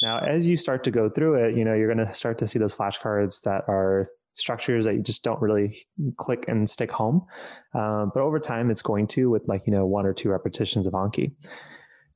Now, 0.07 0.21
as 0.21 0.47
you 0.47 0.57
start 0.57 0.85
to 0.85 0.93
go 0.93 1.11
through 1.11 1.35
it, 1.45 1.57
you 1.57 1.65
know, 1.65 1.75
you're 1.75 1.93
going 1.93 2.07
to 2.07 2.15
start 2.15 2.39
to 2.39 2.47
see 2.47 2.61
those 2.61 2.77
flashcards 2.77 3.43
that 3.43 3.65
are 3.67 4.09
structures 4.35 4.85
that 4.85 4.95
you 4.95 5.03
just 5.03 5.25
don't 5.25 5.43
really 5.43 5.83
click 6.17 6.45
and 6.47 6.71
stick 6.71 6.93
home. 6.93 7.27
Um, 7.75 8.13
but 8.15 8.21
over 8.21 8.39
time, 8.39 8.71
it's 8.71 8.83
going 8.83 9.09
to 9.09 9.29
with 9.31 9.43
like, 9.49 9.63
you 9.67 9.73
know, 9.73 9.85
one 9.85 10.07
or 10.07 10.13
two 10.13 10.29
repetitions 10.29 10.87
of 10.87 10.93
Anki. 10.93 11.33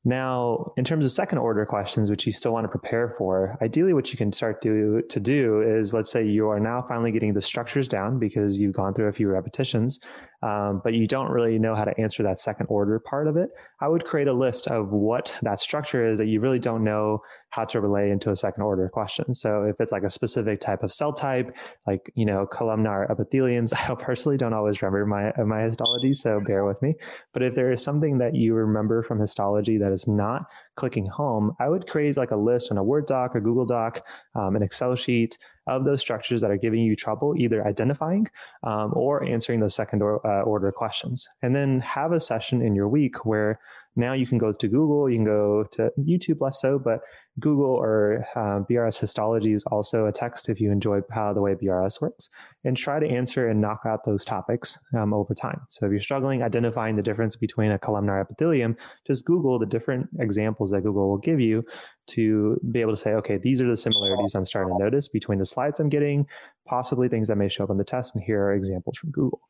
Now, 0.05 0.73
in 0.77 0.85
terms 0.85 1.05
of 1.05 1.11
second 1.11 1.39
order 1.39 1.67
questions, 1.67 2.11
which 2.11 2.29
you 2.29 2.33
still 2.33 2.53
want 2.53 2.63
to 2.63 2.69
prepare 2.69 3.17
for, 3.19 3.59
ideally 3.61 3.93
what 3.93 4.13
you 4.13 4.17
can 4.17 4.33
start 4.33 4.63
to, 4.63 5.03
to 5.09 5.19
do 5.19 5.61
is 5.61 5.93
let's 5.93 6.13
say 6.13 6.25
you 6.25 6.49
are 6.49 6.61
now 6.61 6.85
finally 6.89 7.11
getting 7.11 7.35
the 7.35 7.43
structures 7.43 7.89
down 7.89 8.21
because 8.21 8.61
you've 8.61 8.73
gone 8.73 8.95
through 8.95 9.09
a 9.09 9.13
few 9.13 9.29
repetitions 9.29 9.99
um, 10.43 10.81
but 10.83 10.95
you 10.95 11.07
don't 11.07 11.31
really 11.31 11.59
know 11.59 11.75
how 11.75 11.85
to 11.85 11.99
answer 12.01 12.23
that 12.23 12.39
second 12.39 12.67
order 12.69 12.99
part 12.99 13.29
of 13.29 13.37
it, 13.37 13.51
I 13.81 13.89
would 13.89 14.05
create 14.05 14.29
a 14.29 14.33
list 14.33 14.69
of 14.69 14.91
what 14.91 15.37
that 15.43 15.61
structure 15.61 16.09
is 16.09 16.19
that 16.19 16.27
you 16.27 16.41
really 16.41 16.59
don't 16.59 16.85
know 16.85 17.21
how 17.51 17.65
to 17.65 17.81
relay 17.81 18.11
into 18.11 18.31
a 18.31 18.37
second 18.37 18.63
order 18.63 18.89
question. 18.89 19.35
So 19.35 19.65
if 19.65 19.81
it's 19.81 19.93
like 19.93 20.05
a 20.05 20.11
specific 20.11 20.61
type 20.61 20.83
of 20.83 20.93
cell 20.93 21.13
type, 21.13 21.55
like, 21.87 22.11
you 22.15 22.25
know, 22.25 22.47
columnar 22.47 23.09
epitheliums, 23.09 23.73
I 23.91 23.95
personally 23.97 24.39
don't 24.39 24.55
always 24.55 24.81
remember 24.81 25.05
my, 25.05 25.33
my 25.45 25.63
histology, 25.63 26.13
so 26.13 26.41
bear 26.47 26.65
with 26.65 26.81
me. 26.81 26.95
But 27.33 27.43
if 27.43 27.55
there 27.55 27.73
is 27.73 27.83
something 27.83 28.19
that 28.19 28.35
you 28.35 28.55
remember 28.55 29.03
from 29.03 29.21
histology 29.21 29.79
that 29.79 29.93
is 29.93 30.07
not 30.07 30.43
clicking 30.77 31.07
home, 31.07 31.53
I 31.59 31.69
would 31.69 31.89
create 31.89 32.17
like 32.17 32.31
a 32.31 32.37
list 32.37 32.71
on 32.71 32.79
a 32.79 32.85
Word 32.85 33.07
doc 33.07 33.35
or 33.35 33.41
Google 33.41 33.67
Doc, 33.67 34.07
um, 34.35 34.57
an 34.57 34.63
Excel 34.63 34.95
sheet 34.95 35.37
of 35.71 35.85
those 35.85 36.01
structures 36.01 36.41
that 36.41 36.51
are 36.51 36.57
giving 36.57 36.81
you 36.81 36.97
trouble, 36.97 37.35
either 37.37 37.67
identifying 37.67 38.27
um, 38.65 38.93
or 38.95 39.25
answering 39.25 39.61
those 39.61 39.75
second 39.75 40.03
or, 40.03 40.25
uh, 40.27 40.43
order 40.43 40.71
questions. 40.73 41.29
And 41.43 41.55
then 41.55 41.81
have 41.81 42.13
a 42.13 42.21
session 42.21 42.61
in 42.61 42.75
your 42.75 42.89
week 42.89 43.25
where 43.25 43.59
Now 43.97 44.13
you 44.13 44.27
can 44.27 44.39
go 44.39 44.53
to 44.53 44.69
Google, 44.69 45.11
you 45.11 45.17
can 45.17 45.25
go 45.25 45.65
to 45.73 45.91
YouTube 45.99 46.41
less 46.41 46.61
so, 46.61 46.79
but 46.79 47.01
Google 47.39 47.71
or 47.71 48.27
uh, 48.37 48.61
BRS 48.71 49.01
histology 49.01 49.53
is 49.53 49.65
also 49.65 50.07
a 50.07 50.13
text 50.13 50.49
if 50.49 50.61
you 50.61 50.71
enjoy 50.71 51.01
how 51.11 51.33
the 51.33 51.41
way 51.41 51.55
BRS 51.55 52.01
works, 52.01 52.29
and 52.65 52.77
try 52.77 53.01
to 53.01 53.07
answer 53.07 53.49
and 53.49 53.61
knock 53.61 53.81
out 53.87 54.05
those 54.05 54.25
topics 54.25 54.79
um, 54.97 55.15
over 55.15 55.35
time. 55.35 55.61
So 55.71 55.87
if 55.87 55.93
you're 55.93 56.01
struggling 56.01 56.43
identifying 56.43 56.97
the 56.97 57.03
difference 57.03 57.37
between 57.37 57.73
a 57.73 57.79
columnar 57.79 58.21
epithelium, 58.21 58.77
just 59.07 59.25
Google 59.25 59.59
the 59.59 59.67
different 59.67 60.09
examples 60.19 60.71
that 60.71 60.83
Google 60.83 61.09
will 61.09 61.19
give 61.19 61.41
you 61.41 61.65
to 62.09 62.61
be 62.71 62.81
able 62.81 62.93
to 62.93 62.97
say, 62.97 63.11
okay, 63.13 63.39
these 63.39 63.61
are 63.61 63.69
the 63.69 63.77
similarities 63.77 64.35
I'm 64.35 64.47
starting 64.47 64.77
to 64.77 64.83
notice 64.83 65.09
between 65.09 65.39
the 65.39 65.47
slides 65.47 65.81
I'm 65.81 65.89
getting, 65.89 66.27
possibly 66.67 67.09
things 67.09 67.29
that 67.29 67.37
may 67.37 67.49
show 67.49 67.65
up 67.65 67.71
on 67.71 67.79
the 67.79 67.85
test, 67.85 68.15
and 68.15 68.23
here 68.23 68.43
are 68.43 68.55
examples 68.55 68.99
from 68.99 69.11
Google. 69.11 69.41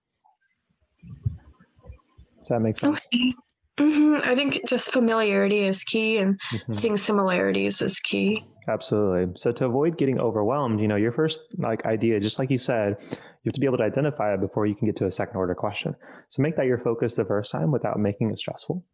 Does 2.38 2.49
that 2.49 2.61
make 2.61 2.76
sense? 2.76 3.06
Okay. 3.12 3.30
Mm-hmm. 3.80 4.30
I 4.30 4.34
think 4.34 4.60
just 4.66 4.92
familiarity 4.92 5.60
is 5.60 5.84
key 5.84 6.18
and 6.18 6.38
mm-hmm. 6.38 6.72
seeing 6.72 6.96
similarities 6.96 7.80
is 7.80 7.99
key. 8.00 8.44
Absolutely. 8.68 9.32
So 9.37 9.52
to 9.52 9.64
avoid 9.64 9.96
getting 9.96 10.20
overwhelmed, 10.20 10.80
you 10.80 10.88
know, 10.88 10.96
your 10.96 11.12
first 11.12 11.40
like 11.58 11.87
idea, 11.87 12.20
just 12.20 12.38
like 12.38 12.50
you 12.50 12.58
said, 12.58 12.96
you 13.10 13.49
have 13.49 13.54
to 13.54 13.60
be 13.60 13.66
able 13.66 13.78
to 13.78 13.84
identify 13.84 14.34
it 14.34 14.40
before 14.40 14.66
you 14.66 14.75
can 14.75 14.87
get 14.87 14.96
to 14.96 15.06
a 15.06 15.10
second 15.10 15.37
order 15.37 15.54
question. 15.54 15.96
So 16.28 16.42
make 16.42 16.56
that 16.56 16.66
your 16.66 16.78
focus 16.78 17.14
the 17.14 17.25
first 17.25 17.50
time 17.50 17.72
without 17.72 17.99
making 17.99 18.30
it 18.30 18.38
stressful. 18.38 18.84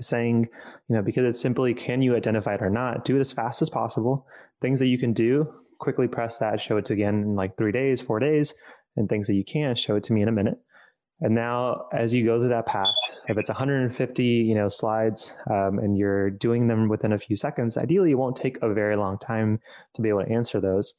Saying, 0.00 0.48
you 0.88 0.96
know, 0.96 1.02
because 1.02 1.24
it's 1.24 1.40
simply 1.40 1.74
can 1.74 2.02
you 2.02 2.16
identify 2.16 2.54
it 2.54 2.62
or 2.62 2.70
not, 2.70 3.04
do 3.04 3.16
it 3.16 3.20
as 3.20 3.32
fast 3.32 3.62
as 3.62 3.70
possible. 3.70 4.26
Things 4.60 4.80
that 4.80 4.86
you 4.86 4.98
can 4.98 5.12
do, 5.12 5.46
quickly 5.78 6.08
press 6.08 6.38
that, 6.38 6.60
show 6.60 6.76
it 6.76 6.86
to 6.86 6.92
again 6.92 7.14
in 7.14 7.34
like 7.36 7.56
three 7.56 7.72
days, 7.72 8.00
four 8.00 8.18
days, 8.18 8.54
and 8.96 9.08
things 9.08 9.26
that 9.26 9.34
you 9.34 9.44
can't, 9.44 9.78
show 9.78 9.96
it 9.96 10.04
to 10.04 10.12
me 10.12 10.22
in 10.22 10.28
a 10.28 10.32
minute. 10.32 10.58
And 11.20 11.34
now, 11.34 11.86
as 11.92 12.12
you 12.12 12.24
go 12.24 12.38
through 12.38 12.48
that 12.48 12.66
pass, 12.66 12.94
if 13.28 13.38
it's 13.38 13.48
150, 13.48 14.24
you 14.24 14.54
know, 14.54 14.68
slides, 14.68 15.36
um, 15.48 15.78
and 15.78 15.96
you're 15.96 16.30
doing 16.30 16.66
them 16.66 16.88
within 16.88 17.12
a 17.12 17.18
few 17.18 17.36
seconds, 17.36 17.76
ideally, 17.76 18.10
it 18.10 18.18
won't 18.18 18.36
take 18.36 18.58
a 18.62 18.74
very 18.74 18.96
long 18.96 19.18
time 19.18 19.60
to 19.94 20.02
be 20.02 20.08
able 20.08 20.24
to 20.24 20.30
answer 20.30 20.60
those. 20.60 20.94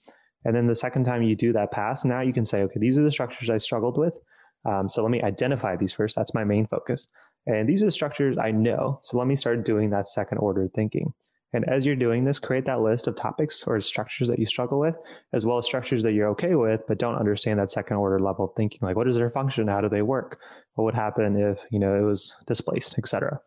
And 0.45 0.55
then 0.55 0.67
the 0.67 0.75
second 0.75 1.03
time 1.03 1.23
you 1.23 1.35
do 1.35 1.51
that 1.53 1.71
pass, 1.71 2.05
now 2.05 2.21
you 2.21 2.31
can 2.31 2.45
say, 2.45 2.61
okay, 2.61 2.79
these 2.79 2.97
are 2.97 3.03
the 3.03 3.11
structures 3.11 3.49
I 3.49 3.57
struggled 3.57 3.97
with. 3.97 4.17
Um, 4.63 4.89
so 4.89 5.03
let 5.03 5.11
me 5.11 5.21
identify 5.21 5.75
these 5.75 5.93
first. 5.93 6.15
That's 6.15 6.33
my 6.33 6.43
main 6.43 6.65
focus. 6.67 7.07
And 7.45 7.67
these 7.67 7.83
are 7.83 7.87
the 7.87 7.91
structures 7.91 8.37
I 8.37 8.51
know. 8.51 8.99
So 9.03 9.17
let 9.17 9.27
me 9.27 9.35
start 9.35 9.65
doing 9.65 9.89
that 9.91 10.07
second 10.07 10.37
order 10.39 10.67
thinking. 10.73 11.13
And 11.55 11.63
as 11.69 11.85
you're 11.85 11.95
doing 11.95 12.25
this, 12.25 12.37
create 12.37 12.65
that 12.65 12.81
list 12.81 13.07
of 13.07 13.15
topics 13.15 13.63
or 13.65 13.79
structures 13.79 14.27
that 14.27 14.39
you 14.39 14.45
struggle 14.45 14.77
with, 14.77 14.95
as 15.31 15.45
well 15.45 15.57
as 15.57 15.65
structures 15.65 16.03
that 16.03 16.11
you're 16.11 16.27
okay 16.31 16.55
with, 16.55 16.81
but 16.85 16.99
don't 16.99 17.15
understand 17.15 17.59
that 17.59 17.71
second 17.71 17.95
order 17.95 18.19
level 18.19 18.45
of 18.45 18.51
thinking. 18.57 18.79
Like, 18.81 18.97
what 18.97 19.07
is 19.07 19.15
their 19.15 19.29
function? 19.29 19.69
How 19.69 19.79
do 19.79 19.87
they 19.87 20.01
work? 20.01 20.37
What 20.73 20.83
would 20.83 20.95
happen 20.95 21.37
if, 21.37 21.59
you 21.71 21.79
know, 21.79 21.95
it 21.95 22.01
was 22.01 22.35
displaced, 22.45 22.97
etc. 22.97 23.39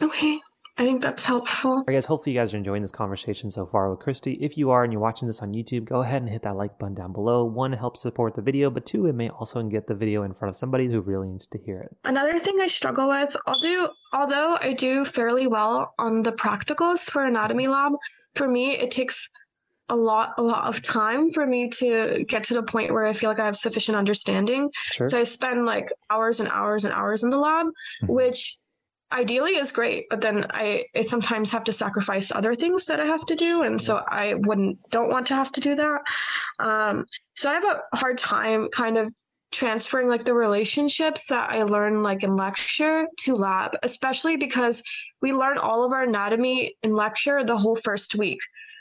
Okay. 0.00 0.40
I 0.78 0.84
think 0.84 1.00
that's 1.00 1.24
helpful. 1.24 1.70
All 1.70 1.84
right, 1.86 1.94
guys, 1.94 2.04
hopefully 2.04 2.34
you 2.34 2.40
guys 2.40 2.52
are 2.52 2.58
enjoying 2.58 2.82
this 2.82 2.92
conversation 2.92 3.50
so 3.50 3.64
far 3.64 3.90
with 3.90 3.98
Christy. 4.00 4.34
If 4.42 4.58
you 4.58 4.70
are 4.70 4.84
and 4.84 4.92
you're 4.92 5.00
watching 5.00 5.26
this 5.26 5.40
on 5.40 5.54
YouTube, 5.54 5.86
go 5.86 6.02
ahead 6.02 6.20
and 6.20 6.30
hit 6.30 6.42
that 6.42 6.56
like 6.56 6.78
button 6.78 6.94
down 6.94 7.12
below. 7.12 7.44
One, 7.44 7.72
it 7.72 7.78
helps 7.78 8.02
support 8.02 8.34
the 8.36 8.42
video, 8.42 8.68
but 8.68 8.84
two, 8.84 9.06
it 9.06 9.14
may 9.14 9.30
also 9.30 9.62
get 9.62 9.86
the 9.86 9.94
video 9.94 10.22
in 10.22 10.34
front 10.34 10.50
of 10.50 10.56
somebody 10.56 10.86
who 10.86 11.00
really 11.00 11.28
needs 11.28 11.46
to 11.46 11.58
hear 11.58 11.80
it. 11.80 11.96
Another 12.04 12.38
thing 12.38 12.58
I 12.60 12.66
struggle 12.66 13.08
with, 13.08 13.34
I'll 13.46 13.60
do, 13.60 13.88
although 14.12 14.58
I 14.60 14.74
do 14.74 15.06
fairly 15.06 15.46
well 15.46 15.94
on 15.98 16.22
the 16.22 16.32
practicals 16.32 17.08
for 17.08 17.24
anatomy 17.24 17.68
lab, 17.68 17.92
for 18.34 18.46
me, 18.46 18.72
it 18.72 18.90
takes 18.90 19.30
a 19.88 19.96
lot 19.96 20.34
a 20.36 20.42
lot 20.42 20.64
of 20.66 20.82
time 20.82 21.30
for 21.30 21.46
me 21.46 21.68
to 21.68 22.24
get 22.26 22.42
to 22.42 22.54
the 22.54 22.62
point 22.62 22.92
where 22.92 23.06
I 23.06 23.12
feel 23.12 23.30
like 23.30 23.38
I 23.38 23.46
have 23.46 23.56
sufficient 23.56 23.96
understanding. 23.96 24.68
Sure. 24.74 25.08
So 25.08 25.18
I 25.18 25.22
spend 25.22 25.64
like 25.64 25.88
hours 26.10 26.40
and 26.40 26.48
hours 26.50 26.84
and 26.84 26.92
hours 26.92 27.22
in 27.22 27.30
the 27.30 27.38
lab, 27.38 27.66
mm-hmm. 27.66 28.12
which 28.12 28.58
ideally 29.12 29.56
is 29.56 29.70
great 29.70 30.06
but 30.10 30.20
then 30.20 30.44
i 30.50 30.84
I 30.94 31.02
sometimes 31.02 31.52
have 31.52 31.64
to 31.64 31.72
sacrifice 31.72 32.32
other 32.32 32.54
things 32.54 32.86
that 32.86 33.00
i 33.00 33.04
have 33.04 33.24
to 33.26 33.36
do 33.36 33.62
and 33.62 33.80
so 33.80 34.02
i 34.08 34.34
wouldn't 34.34 34.78
don't 34.90 35.10
want 35.10 35.26
to 35.28 35.34
have 35.34 35.52
to 35.52 35.60
do 35.60 35.74
that. 35.76 36.00
Um, 36.58 37.06
so 37.34 37.50
i 37.50 37.54
have 37.54 37.64
a 37.64 37.96
hard 37.96 38.18
time 38.18 38.68
kind 38.70 38.98
of 38.98 39.12
transferring 39.52 40.08
like 40.08 40.24
the 40.24 40.34
relationships 40.34 41.28
that 41.28 41.50
i 41.50 41.62
learn 41.62 42.02
like 42.02 42.24
in 42.24 42.34
lecture 42.34 43.06
to 43.18 43.36
lab 43.36 43.76
especially 43.84 44.36
because 44.36 44.82
we 45.22 45.32
learn 45.32 45.56
all 45.56 45.84
of 45.84 45.92
our 45.92 46.02
anatomy 46.02 46.74
in 46.82 46.92
lecture 46.92 47.44
the 47.44 47.56
whole 47.56 47.76
first 47.76 48.16
week 48.16 48.40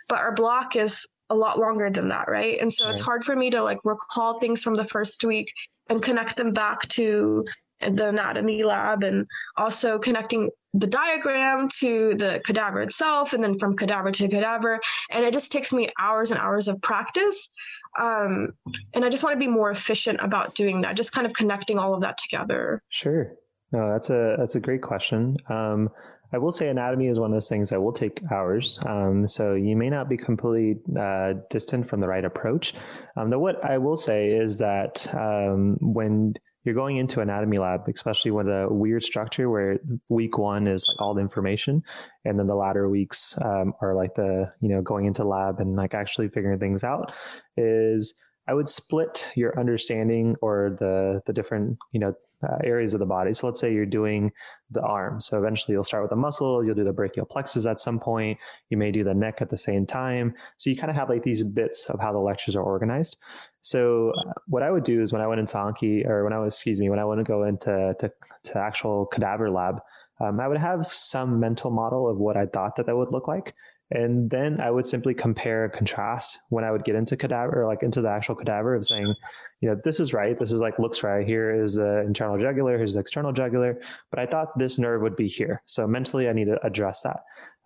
but 0.09 0.19
our 0.19 0.33
block 0.33 0.75
is 0.75 1.07
a 1.29 1.35
lot 1.35 1.59
longer 1.59 1.89
than 1.89 2.09
that 2.09 2.27
right? 2.27 2.59
And 2.59 2.71
so 2.71 2.85
right. 2.85 2.91
it's 2.91 3.01
hard 3.01 3.23
for 3.23 3.35
me 3.35 3.49
to 3.49 3.61
like 3.61 3.79
recall 3.83 4.37
things 4.37 4.63
from 4.63 4.75
the 4.75 4.85
first 4.85 5.23
week 5.23 5.51
and 5.89 6.01
connect 6.01 6.35
them 6.35 6.51
back 6.51 6.87
to 6.89 7.43
the 7.89 8.09
anatomy 8.09 8.63
lab 8.63 9.03
and 9.03 9.27
also 9.57 9.99
connecting 9.99 10.49
the 10.73 10.87
diagram 10.87 11.69
to 11.79 12.15
the 12.15 12.41
cadaver 12.45 12.81
itself 12.81 13.33
and 13.33 13.43
then 13.43 13.57
from 13.57 13.75
cadaver 13.75 14.11
to 14.11 14.27
cadaver. 14.27 14.79
And 15.09 15.23
it 15.23 15.33
just 15.33 15.51
takes 15.51 15.71
me 15.71 15.89
hours 15.99 16.31
and 16.31 16.39
hours 16.39 16.67
of 16.67 16.81
practice. 16.81 17.49
Um, 17.97 18.49
and 18.93 19.05
i 19.05 19.09
just 19.09 19.23
want 19.23 19.35
to 19.35 19.39
be 19.39 19.47
more 19.47 19.71
efficient 19.71 20.19
about 20.21 20.53
doing 20.53 20.81
that 20.81 20.97
just 20.97 21.13
kind 21.13 21.25
of 21.25 21.33
connecting 21.33 21.79
all 21.79 21.93
of 21.93 22.01
that 22.01 22.17
together. 22.17 22.81
Sure. 22.89 23.31
No 23.71 23.89
that's 23.91 24.09
a 24.09 24.35
that's 24.37 24.55
a 24.55 24.59
great 24.59 24.81
question. 24.81 25.37
Um, 25.49 25.89
I 26.33 26.37
will 26.37 26.51
say 26.51 26.67
anatomy 26.67 27.07
is 27.07 27.17
one 27.19 27.31
of 27.31 27.35
those 27.35 27.47
things 27.47 27.69
that 27.69 27.81
will 27.81 27.93
take 27.93 28.19
hours. 28.31 28.79
Um, 28.85 29.27
so 29.27 29.53
you 29.53 29.77
may 29.77 29.89
not 29.89 30.09
be 30.09 30.17
completely 30.17 30.81
uh, 30.99 31.35
distant 31.49 31.87
from 31.87 32.01
the 32.01 32.07
right 32.07 32.25
approach. 32.25 32.73
Um, 33.15 33.29
though 33.29 33.39
what 33.39 33.63
I 33.63 33.77
will 33.77 33.95
say 33.95 34.31
is 34.31 34.57
that 34.57 35.07
um, 35.13 35.77
when 35.79 36.33
you're 36.65 36.75
going 36.75 36.97
into 36.97 37.21
anatomy 37.21 37.59
lab, 37.59 37.87
especially 37.87 38.31
with 38.31 38.47
a 38.47 38.67
weird 38.69 39.03
structure 39.03 39.49
where 39.49 39.79
week 40.09 40.37
one 40.37 40.67
is 40.67 40.83
like 40.89 41.01
all 41.01 41.13
the 41.13 41.21
information, 41.21 41.83
and 42.25 42.39
then 42.39 42.47
the 42.47 42.55
latter 42.55 42.89
weeks 42.89 43.37
um, 43.43 43.73
are 43.81 43.95
like 43.95 44.15
the 44.15 44.51
you 44.61 44.69
know 44.69 44.81
going 44.81 45.05
into 45.05 45.23
lab 45.23 45.59
and 45.59 45.75
like 45.75 45.93
actually 45.93 46.27
figuring 46.27 46.59
things 46.59 46.83
out. 46.83 47.13
Is 47.55 48.15
I 48.47 48.53
would 48.53 48.67
split 48.67 49.29
your 49.35 49.57
understanding 49.59 50.35
or 50.41 50.75
the 50.79 51.21
the 51.27 51.33
different 51.33 51.77
you 51.91 51.99
know 51.99 52.13
uh, 52.45 52.57
areas 52.63 52.93
of 52.93 52.99
the 52.99 53.05
body. 53.05 53.33
So 53.33 53.47
let's 53.47 53.59
say 53.59 53.73
you're 53.73 53.85
doing 53.85 54.31
the 54.71 54.81
arm. 54.81 55.21
So 55.21 55.37
eventually 55.37 55.73
you'll 55.73 55.83
start 55.83 56.03
with 56.03 56.09
the 56.09 56.15
muscle, 56.15 56.63
you'll 56.63 56.75
do 56.75 56.83
the 56.83 56.93
brachial 56.93 57.25
plexus 57.25 57.65
at 57.65 57.79
some 57.79 57.99
point. 57.99 58.37
You 58.69 58.77
may 58.77 58.91
do 58.91 59.03
the 59.03 59.13
neck 59.13 59.41
at 59.41 59.49
the 59.49 59.57
same 59.57 59.85
time. 59.85 60.33
So 60.57 60.69
you 60.69 60.75
kind 60.75 60.89
of 60.89 60.95
have 60.95 61.09
like 61.09 61.23
these 61.23 61.43
bits 61.43 61.89
of 61.89 61.99
how 61.99 62.11
the 62.11 62.19
lectures 62.19 62.55
are 62.55 62.63
organized. 62.63 63.17
So 63.61 64.11
uh, 64.11 64.33
what 64.47 64.63
I 64.63 64.71
would 64.71 64.83
do 64.83 65.01
is 65.01 65.11
when 65.11 65.21
I 65.21 65.27
went 65.27 65.39
into 65.39 65.55
Anki 65.55 66.05
or 66.05 66.23
when 66.23 66.33
I 66.33 66.39
was, 66.39 66.55
excuse 66.55 66.79
me, 66.79 66.89
when 66.89 66.99
I 66.99 67.05
want 67.05 67.19
to 67.19 67.23
go 67.23 67.43
into 67.43 67.95
to, 67.99 68.11
to 68.43 68.57
actual 68.57 69.05
cadaver 69.07 69.49
lab, 69.49 69.79
um, 70.19 70.39
I 70.39 70.47
would 70.47 70.57
have 70.57 70.91
some 70.91 71.39
mental 71.39 71.71
model 71.71 72.09
of 72.09 72.17
what 72.17 72.37
I 72.37 72.45
thought 72.45 72.77
that 72.77 72.85
that 72.85 72.95
would 72.95 73.11
look 73.11 73.27
like. 73.27 73.53
And 73.91 74.29
then 74.29 74.59
I 74.59 74.71
would 74.71 74.85
simply 74.85 75.13
compare 75.13 75.65
and 75.65 75.73
contrast 75.73 76.39
when 76.49 76.63
I 76.63 76.71
would 76.71 76.83
get 76.83 76.95
into 76.95 77.15
cadaver, 77.15 77.61
or 77.61 77.67
like 77.67 77.83
into 77.83 78.01
the 78.01 78.09
actual 78.09 78.35
cadaver 78.35 78.73
of 78.73 78.85
saying, 78.85 79.13
you 79.61 79.69
know, 79.69 79.77
this 79.83 79.99
is 79.99 80.11
right. 80.11 80.37
This 80.39 80.51
is 80.51 80.59
like 80.59 80.79
looks 80.79 81.03
right. 81.03 81.25
Here 81.25 81.63
is 81.63 81.75
the 81.75 81.99
internal 82.01 82.39
jugular. 82.39 82.77
Here's 82.77 82.95
the 82.95 82.99
external 82.99 83.31
jugular. 83.31 83.79
But 84.09 84.19
I 84.19 84.25
thought 84.25 84.57
this 84.57 84.79
nerve 84.79 85.01
would 85.03 85.15
be 85.15 85.27
here. 85.27 85.61
So 85.67 85.85
mentally, 85.85 86.27
I 86.27 86.33
need 86.33 86.45
to 86.45 86.57
address 86.65 87.03
that. 87.03 87.19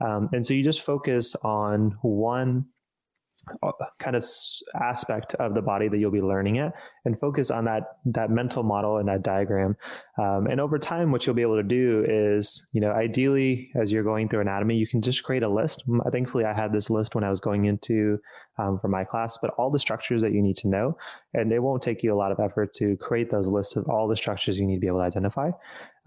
Um, 0.06 0.30
and 0.34 0.46
so 0.46 0.54
you 0.54 0.64
just 0.64 0.82
focus 0.82 1.36
on 1.44 1.98
one 2.02 2.66
uh, 3.64 3.72
kind 4.00 4.16
of 4.16 4.26
aspect 4.80 5.34
of 5.36 5.54
the 5.54 5.62
body 5.62 5.88
that 5.88 5.98
you'll 5.98 6.12
be 6.12 6.22
learning 6.22 6.58
it 6.58 6.72
and 7.06 7.20
focus 7.20 7.50
on 7.50 7.66
that 7.66 7.84
that 8.06 8.30
mental 8.30 8.64
model 8.64 8.98
and 8.98 9.08
that 9.08 9.24
diagram 9.24 9.76
um, 10.20 10.48
and 10.48 10.60
over 10.60 10.78
time 10.78 11.12
what 11.12 11.26
you'll 11.26 11.36
be 11.36 11.42
able 11.42 11.56
to 11.56 11.64
do 11.64 12.06
is 12.08 12.68
you 12.72 12.82
know 12.82 12.92
ideally 12.92 13.72
as 13.80 13.92
you're 13.92 14.04
going 14.04 14.28
through 14.28 14.42
anatomy 14.42 14.76
you 14.76 14.88
can 14.88 15.02
just 15.02 15.24
create 15.24 15.44
a 15.44 15.50
list 15.50 15.84
thankfully 16.12 16.44
i 16.44 16.54
had 16.54 16.74
this 16.74 16.90
list 16.90 17.16
when 17.16 17.24
i 17.24 17.30
was 17.30 17.40
going 17.40 17.66
into 17.66 18.20
um, 18.58 18.78
for 18.80 18.90
my 18.90 19.04
class 19.04 19.38
but 19.42 19.52
all 19.58 19.70
the 19.70 19.80
structures 19.80 20.22
that 20.22 20.34
you 20.34 20.42
need 20.42 20.56
to 20.56 20.68
know 20.68 20.98
and 21.34 21.52
it 21.52 21.60
won't 21.60 21.82
take 21.82 22.04
you 22.04 22.14
a 22.14 22.18
lot 22.18 22.32
of 22.32 22.40
effort 22.40 22.74
to 22.74 22.98
create 22.98 23.32
those 23.32 23.48
lists 23.48 23.76
of 23.76 23.88
all 23.88 24.08
the 24.08 24.16
structures 24.16 24.58
you 24.58 24.68
need 24.68 24.76
to 24.76 24.82
be 24.82 24.88
able 24.88 25.00
to 25.00 25.04
identify 25.04 25.50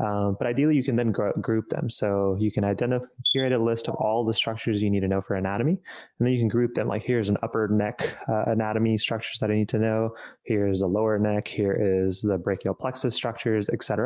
um, 0.02 0.36
but 0.38 0.48
ideally, 0.48 0.74
you 0.74 0.82
can 0.82 0.96
then 0.96 1.12
gr- 1.12 1.38
group 1.40 1.68
them. 1.68 1.88
So 1.88 2.36
you 2.40 2.50
can 2.50 2.64
identify, 2.64 3.04
create 3.30 3.52
a 3.52 3.62
list 3.62 3.88
of 3.88 3.94
all 3.94 4.24
the 4.24 4.34
structures 4.34 4.82
you 4.82 4.90
need 4.90 5.00
to 5.00 5.08
know 5.08 5.20
for 5.20 5.36
anatomy. 5.36 5.72
And 6.18 6.26
then 6.26 6.32
you 6.32 6.40
can 6.40 6.48
group 6.48 6.74
them 6.74 6.88
like 6.88 7.02
here's 7.04 7.28
an 7.28 7.36
upper 7.42 7.68
neck 7.68 8.16
uh, 8.28 8.44
anatomy 8.46 8.98
structures 8.98 9.38
that 9.40 9.50
I 9.50 9.54
need 9.54 9.68
to 9.70 9.78
know. 9.78 10.14
Here's 10.44 10.82
a 10.82 10.86
lower 10.86 11.18
neck. 11.18 11.46
Here 11.46 12.06
is 12.06 12.20
the 12.20 12.36
brachial 12.36 12.74
plexus 12.74 13.14
structures, 13.14 13.68
etc. 13.72 14.01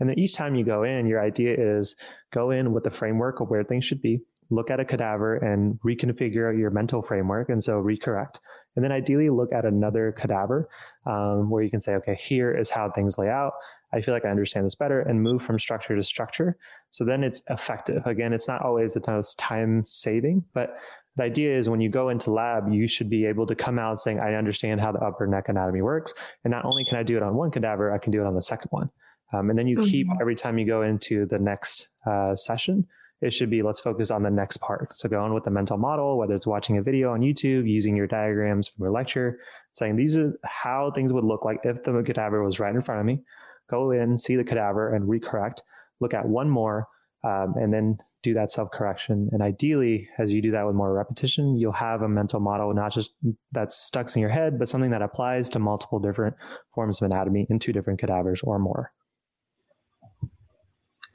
And 0.00 0.08
then 0.08 0.18
each 0.18 0.34
time 0.34 0.54
you 0.54 0.64
go 0.64 0.82
in, 0.82 1.06
your 1.06 1.22
idea 1.22 1.54
is 1.58 1.96
go 2.32 2.50
in 2.50 2.72
with 2.72 2.84
the 2.84 2.90
framework 2.90 3.40
of 3.40 3.48
where 3.48 3.64
things 3.64 3.84
should 3.84 4.02
be, 4.02 4.20
look 4.50 4.70
at 4.70 4.80
a 4.80 4.84
cadaver 4.84 5.36
and 5.36 5.78
reconfigure 5.84 6.56
your 6.58 6.70
mental 6.70 7.02
framework. 7.02 7.48
And 7.48 7.62
so 7.62 7.74
recorrect. 7.74 8.40
And 8.76 8.84
then 8.84 8.92
ideally 8.92 9.30
look 9.30 9.52
at 9.52 9.64
another 9.64 10.12
cadaver 10.12 10.68
um, 11.06 11.48
where 11.50 11.62
you 11.62 11.70
can 11.70 11.80
say, 11.80 11.94
okay, 11.94 12.14
here 12.14 12.56
is 12.56 12.70
how 12.70 12.90
things 12.90 13.18
lay 13.18 13.28
out. 13.28 13.52
I 13.92 14.00
feel 14.00 14.12
like 14.12 14.24
I 14.24 14.30
understand 14.30 14.66
this 14.66 14.74
better 14.74 15.00
and 15.00 15.22
move 15.22 15.42
from 15.42 15.60
structure 15.60 15.94
to 15.94 16.02
structure. 16.02 16.56
So 16.90 17.04
then 17.04 17.22
it's 17.22 17.42
effective. 17.48 18.04
Again, 18.06 18.32
it's 18.32 18.48
not 18.48 18.62
always 18.62 18.94
the 18.94 19.02
most 19.06 19.38
time 19.38 19.84
saving, 19.86 20.44
but 20.52 20.76
the 21.16 21.22
idea 21.22 21.56
is 21.56 21.68
when 21.68 21.80
you 21.80 21.88
go 21.88 22.08
into 22.08 22.32
lab, 22.32 22.72
you 22.72 22.88
should 22.88 23.08
be 23.08 23.24
able 23.26 23.46
to 23.46 23.54
come 23.54 23.78
out 23.78 24.00
saying, 24.00 24.18
I 24.18 24.34
understand 24.34 24.80
how 24.80 24.90
the 24.90 24.98
upper 24.98 25.28
neck 25.28 25.48
anatomy 25.48 25.80
works. 25.80 26.12
And 26.42 26.50
not 26.50 26.64
only 26.64 26.84
can 26.84 26.98
I 26.98 27.04
do 27.04 27.16
it 27.16 27.22
on 27.22 27.36
one 27.36 27.52
cadaver, 27.52 27.94
I 27.94 27.98
can 27.98 28.10
do 28.10 28.20
it 28.20 28.26
on 28.26 28.34
the 28.34 28.42
second 28.42 28.70
one. 28.70 28.90
Um, 29.32 29.50
and 29.50 29.58
then 29.58 29.66
you 29.66 29.78
mm-hmm. 29.78 29.90
keep 29.90 30.06
every 30.20 30.36
time 30.36 30.58
you 30.58 30.66
go 30.66 30.82
into 30.82 31.26
the 31.26 31.38
next 31.38 31.88
uh, 32.06 32.36
session, 32.36 32.86
it 33.20 33.32
should 33.32 33.50
be 33.50 33.62
let's 33.62 33.80
focus 33.80 34.10
on 34.10 34.22
the 34.22 34.30
next 34.30 34.58
part. 34.58 34.96
So 34.96 35.08
go 35.08 35.22
on 35.22 35.32
with 35.32 35.44
the 35.44 35.50
mental 35.50 35.78
model, 35.78 36.18
whether 36.18 36.34
it's 36.34 36.46
watching 36.46 36.76
a 36.76 36.82
video 36.82 37.12
on 37.12 37.20
YouTube, 37.20 37.68
using 37.68 37.96
your 37.96 38.06
diagrams 38.06 38.68
from 38.68 38.84
your 38.84 38.92
lecture, 38.92 39.38
saying 39.72 39.96
these 39.96 40.16
are 40.16 40.32
how 40.44 40.92
things 40.94 41.12
would 41.12 41.24
look 41.24 41.44
like 41.44 41.58
if 41.64 41.82
the 41.84 42.02
cadaver 42.02 42.44
was 42.44 42.60
right 42.60 42.74
in 42.74 42.82
front 42.82 43.00
of 43.00 43.06
me. 43.06 43.22
Go 43.70 43.92
in, 43.92 44.18
see 44.18 44.36
the 44.36 44.44
cadaver, 44.44 44.94
and 44.94 45.08
recorrect. 45.08 45.60
Look 46.00 46.12
at 46.12 46.28
one 46.28 46.50
more, 46.50 46.86
um, 47.24 47.54
and 47.56 47.72
then 47.72 47.98
do 48.22 48.34
that 48.34 48.50
self 48.50 48.70
correction. 48.70 49.30
And 49.32 49.42
ideally, 49.42 50.08
as 50.18 50.32
you 50.32 50.42
do 50.42 50.50
that 50.50 50.66
with 50.66 50.74
more 50.74 50.92
repetition, 50.92 51.56
you'll 51.56 51.72
have 51.72 52.02
a 52.02 52.08
mental 52.08 52.40
model 52.40 52.74
not 52.74 52.92
just 52.92 53.12
that's 53.52 53.76
stuck 53.76 54.14
in 54.16 54.20
your 54.20 54.30
head, 54.30 54.58
but 54.58 54.68
something 54.68 54.90
that 54.90 55.02
applies 55.02 55.48
to 55.50 55.58
multiple 55.58 55.98
different 55.98 56.36
forms 56.74 57.00
of 57.00 57.10
anatomy 57.10 57.46
in 57.48 57.58
two 57.58 57.72
different 57.72 58.00
cadavers 58.00 58.40
or 58.42 58.58
more. 58.58 58.92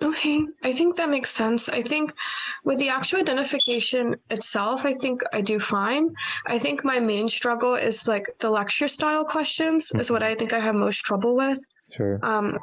Okay, 0.01 0.47
I 0.63 0.71
think 0.71 0.95
that 0.95 1.09
makes 1.09 1.29
sense. 1.29 1.67
I 1.67 1.81
think 1.81 2.13
with 2.63 2.79
the 2.79 2.89
actual 2.89 3.19
identification 3.19 4.15
itself, 4.29 4.85
I 4.85 4.93
think 4.93 5.21
I 5.33 5.41
do 5.41 5.59
fine. 5.59 6.13
I 6.47 6.57
think 6.57 6.85
my 6.85 6.99
main 6.99 7.27
struggle 7.27 7.75
is 7.75 8.07
like 8.07 8.27
the 8.39 8.49
lecture 8.49 8.87
style 8.87 9.25
questions 9.25 9.89
mm-hmm. 9.89 9.99
is 9.99 10.09
what 10.09 10.23
I 10.23 10.35
think 10.35 10.53
I 10.53 10.59
have 10.59 10.75
most 10.75 11.01
trouble 11.01 11.35
with. 11.35 11.59
Sure. 11.91 12.19
Um, 12.23 12.57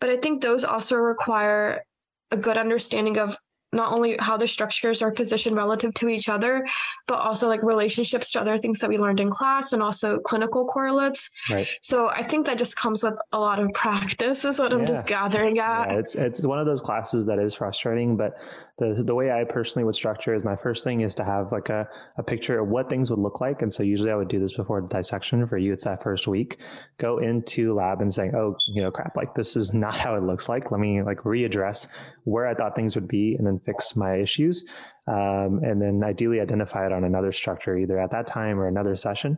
but 0.00 0.10
I 0.10 0.16
think 0.16 0.42
those 0.42 0.64
also 0.64 0.96
require 0.96 1.84
a 2.30 2.36
good 2.36 2.58
understanding 2.58 3.18
of 3.18 3.36
not 3.72 3.92
only 3.92 4.16
how 4.18 4.36
the 4.36 4.46
structures 4.46 5.00
are 5.00 5.10
positioned 5.10 5.56
relative 5.56 5.94
to 5.94 6.08
each 6.08 6.28
other, 6.28 6.66
but 7.06 7.18
also 7.18 7.48
like 7.48 7.62
relationships 7.62 8.30
to 8.32 8.40
other 8.40 8.58
things 8.58 8.78
that 8.80 8.88
we 8.88 8.98
learned 8.98 9.20
in 9.20 9.30
class 9.30 9.72
and 9.72 9.82
also 9.82 10.18
clinical 10.20 10.66
correlates. 10.66 11.30
Right. 11.50 11.66
So 11.80 12.08
I 12.08 12.22
think 12.22 12.46
that 12.46 12.58
just 12.58 12.76
comes 12.76 13.02
with 13.02 13.18
a 13.32 13.38
lot 13.38 13.58
of 13.58 13.70
practice 13.74 14.44
is 14.44 14.58
what 14.58 14.72
yeah. 14.72 14.78
I'm 14.78 14.86
just 14.86 15.06
gathering 15.06 15.58
at. 15.58 15.90
Yeah, 15.90 15.98
it's 15.98 16.14
it's 16.14 16.46
one 16.46 16.58
of 16.58 16.66
those 16.66 16.80
classes 16.80 17.24
that 17.26 17.38
is 17.38 17.54
frustrating, 17.54 18.16
but 18.16 18.34
the 18.78 19.02
the 19.04 19.14
way 19.14 19.30
I 19.30 19.44
personally 19.44 19.84
would 19.84 19.94
structure 19.94 20.34
is 20.34 20.44
my 20.44 20.56
first 20.56 20.84
thing 20.84 21.00
is 21.00 21.14
to 21.16 21.24
have 21.24 21.52
like 21.52 21.68
a, 21.68 21.88
a 22.18 22.22
picture 22.22 22.58
of 22.58 22.68
what 22.68 22.90
things 22.90 23.10
would 23.10 23.18
look 23.18 23.40
like. 23.40 23.62
And 23.62 23.72
so 23.72 23.82
usually 23.82 24.10
I 24.10 24.16
would 24.16 24.28
do 24.28 24.40
this 24.40 24.52
before 24.52 24.80
the 24.80 24.88
dissection. 24.88 25.46
For 25.46 25.58
you, 25.58 25.72
it's 25.72 25.84
that 25.84 26.02
first 26.02 26.26
week. 26.26 26.58
Go 26.98 27.18
into 27.18 27.74
lab 27.74 28.00
and 28.00 28.12
saying, 28.12 28.34
oh, 28.34 28.56
you 28.68 28.82
know, 28.82 28.90
crap, 28.90 29.16
like 29.16 29.34
this 29.34 29.56
is 29.56 29.72
not 29.72 29.96
how 30.04 30.14
it 30.16 30.22
looks 30.22 30.48
like. 30.48 30.70
Let 30.70 30.80
me 30.80 31.02
like 31.02 31.18
readdress 31.18 31.88
where 32.24 32.46
I 32.46 32.54
thought 32.54 32.76
things 32.76 32.94
would 32.94 33.08
be 33.08 33.34
and 33.36 33.46
then 33.46 33.58
fix 33.58 33.96
my 33.96 34.16
issues. 34.16 34.64
Um, 35.08 35.60
and 35.64 35.82
then 35.82 36.02
ideally 36.04 36.40
identify 36.40 36.86
it 36.86 36.92
on 36.92 37.02
another 37.02 37.32
structure, 37.32 37.76
either 37.76 37.98
at 37.98 38.12
that 38.12 38.28
time 38.28 38.60
or 38.60 38.68
another 38.68 38.94
session. 38.94 39.36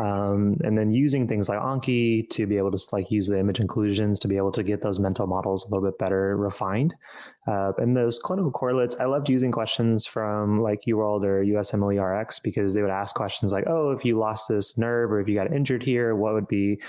Um, 0.00 0.56
and 0.60 0.78
then 0.78 0.92
using 0.92 1.26
things 1.26 1.48
like 1.48 1.58
Anki 1.58 2.28
to 2.30 2.46
be 2.46 2.58
able 2.58 2.70
to 2.70 2.78
like 2.92 3.10
use 3.10 3.26
the 3.26 3.40
image 3.40 3.58
inclusions 3.58 4.20
to 4.20 4.28
be 4.28 4.36
able 4.36 4.52
to 4.52 4.62
get 4.62 4.82
those 4.82 5.00
mental 5.00 5.26
models 5.26 5.64
a 5.64 5.74
little 5.74 5.90
bit 5.90 5.98
better 5.98 6.36
refined. 6.36 6.94
Uh, 7.48 7.72
and 7.78 7.96
those 7.96 8.20
clinical 8.20 8.52
correlates, 8.52 8.96
I 9.00 9.06
loved 9.06 9.28
using 9.28 9.50
questions 9.50 10.06
from 10.06 10.62
like 10.62 10.82
UWorld 10.86 11.24
or 11.24 11.42
USMLE 11.44 12.00
RX 12.00 12.38
because 12.38 12.72
they 12.72 12.82
would 12.82 12.90
ask 12.92 13.16
questions 13.16 13.52
like, 13.52 13.64
oh, 13.66 13.90
if 13.90 14.04
you 14.04 14.16
lost 14.16 14.46
this 14.48 14.78
nerve 14.78 15.10
or 15.10 15.20
if 15.20 15.28
you 15.28 15.34
got 15.34 15.52
injured 15.52 15.82
here, 15.82 16.14
what 16.14 16.34
would 16.34 16.46
be 16.46 16.80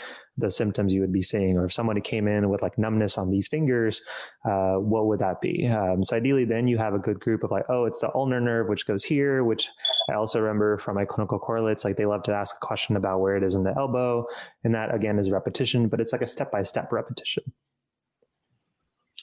the 0.42 0.52
symptoms 0.52 0.92
you 0.92 1.02
would 1.02 1.14
be 1.14 1.22
seeing, 1.22 1.58
or 1.58 1.66
if 1.66 1.74
somebody 1.74 2.02
came 2.02 2.28
in 2.28 2.50
with 2.50 2.62
like 2.62 2.78
numbness 2.78 3.18
on 3.18 3.32
these 3.32 3.48
fingers, 3.48 4.02
uh, 4.46 4.74
what 4.74 5.08
would 5.08 5.20
that 5.20 5.40
be? 5.42 5.68
Um, 5.68 6.04
so 6.04 6.18
ideally, 6.18 6.46
then 6.46 6.68
you 6.68 6.78
have 6.78 6.94
a 6.94 7.00
good 7.00 7.20
group 7.20 7.44
of 7.44 7.52
like, 7.52 7.66
oh, 7.70 7.86
it's 7.86 8.00
the 8.00 8.14
ulnar 8.14 8.42
nerve, 8.42 8.68
which 8.68 8.86
goes 8.86 9.04
here, 9.04 9.44
which 9.44 9.70
I 10.10 10.16
also 10.16 10.40
remember 10.40 10.78
from 10.78 10.96
my 10.96 11.06
clinical 11.06 11.40
correlates, 11.40 11.86
like 11.86 11.98
they 11.98 12.06
love 12.06 12.24
to 12.24 12.34
ask 12.34 12.56
a 12.62 12.66
question 12.66 12.96
about 12.96 13.22
where 13.22 13.38
it 13.38 13.44
is 13.44 13.56
in 13.56 13.64
the 13.64 13.74
elbow, 13.78 14.26
and 14.64 14.76
that 14.76 14.94
again 14.94 15.20
is 15.20 15.32
repetition, 15.32 15.88
but 15.88 16.02
it's 16.02 16.12
like 16.12 16.22
a 16.22 16.28
step 16.28 16.52
by 16.52 16.64
step 16.64 16.92
repetition. 16.92 17.44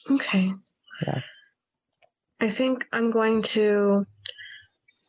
Okay. 0.09 0.51
Yeah. 1.05 1.21
I 2.41 2.49
think 2.49 2.87
I'm 2.93 3.11
going 3.11 3.41
to 3.41 4.05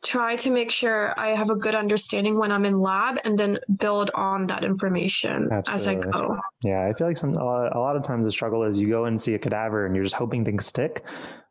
try 0.03 0.35
to 0.35 0.49
make 0.49 0.71
sure 0.71 1.13
I 1.19 1.29
have 1.29 1.49
a 1.49 1.55
good 1.55 1.75
understanding 1.75 2.37
when 2.37 2.51
I'm 2.51 2.65
in 2.65 2.79
lab 2.79 3.19
and 3.23 3.37
then 3.37 3.59
build 3.77 4.09
on 4.15 4.47
that 4.47 4.63
information 4.63 5.49
Absolutely. 5.51 5.73
as 5.73 5.87
I 5.87 5.95
go. 5.95 6.39
Yeah, 6.63 6.87
I 6.89 6.93
feel 6.97 7.07
like 7.07 7.17
some 7.17 7.35
a 7.35 7.43
lot 7.79 7.95
of 7.95 8.03
times 8.03 8.25
the 8.25 8.31
struggle 8.31 8.63
is 8.63 8.79
you 8.79 8.89
go 8.89 9.05
and 9.05 9.21
see 9.21 9.35
a 9.35 9.39
cadaver 9.39 9.85
and 9.85 9.95
you're 9.95 10.03
just 10.03 10.15
hoping 10.15 10.43
things 10.43 10.65
stick, 10.65 11.03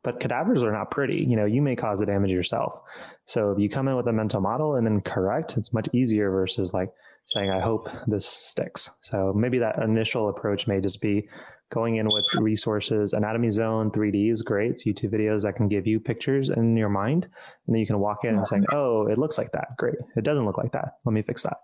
but 0.02 0.18
cadavers 0.18 0.62
are 0.62 0.72
not 0.72 0.90
pretty. 0.90 1.24
You 1.28 1.36
know, 1.36 1.44
you 1.44 1.62
may 1.62 1.76
cause 1.76 2.00
the 2.00 2.06
damage 2.06 2.30
yourself. 2.30 2.80
So 3.26 3.52
if 3.52 3.58
you 3.58 3.68
come 3.68 3.86
in 3.86 3.96
with 3.96 4.08
a 4.08 4.12
mental 4.12 4.40
model 4.40 4.74
and 4.74 4.84
then 4.86 5.00
correct, 5.00 5.56
it's 5.56 5.72
much 5.72 5.88
easier 5.92 6.30
versus 6.30 6.74
like 6.74 6.90
saying, 7.26 7.50
I 7.50 7.60
hope 7.60 7.88
this 8.08 8.26
sticks. 8.26 8.90
So 9.00 9.32
maybe 9.34 9.58
that 9.60 9.78
initial 9.78 10.28
approach 10.28 10.66
may 10.66 10.80
just 10.80 11.00
be 11.00 11.28
going 11.70 11.96
in 11.96 12.08
with 12.08 12.26
resources. 12.34 13.12
Anatomy 13.12 13.50
Zone 13.50 13.90
3D 13.90 14.30
is 14.30 14.42
great. 14.42 14.72
It's 14.72 14.84
YouTube 14.84 15.12
videos 15.12 15.42
that 15.42 15.56
can 15.56 15.68
give 15.68 15.86
you 15.86 15.98
pictures 15.98 16.50
in 16.50 16.76
your 16.76 16.88
mind. 16.88 17.24
And 17.24 17.74
then 17.74 17.76
you 17.76 17.86
can 17.86 17.98
walk 17.98 18.24
in 18.24 18.36
and 18.36 18.46
say, 18.46 18.60
oh, 18.72 19.06
it 19.06 19.18
looks 19.18 19.38
like 19.38 19.52
that. 19.52 19.68
Great. 19.78 19.96
It 20.16 20.24
doesn't 20.24 20.44
look 20.44 20.58
like 20.58 20.72
that. 20.72 20.96
Let 21.04 21.12
me 21.12 21.22
fix 21.22 21.42
that. 21.44 21.56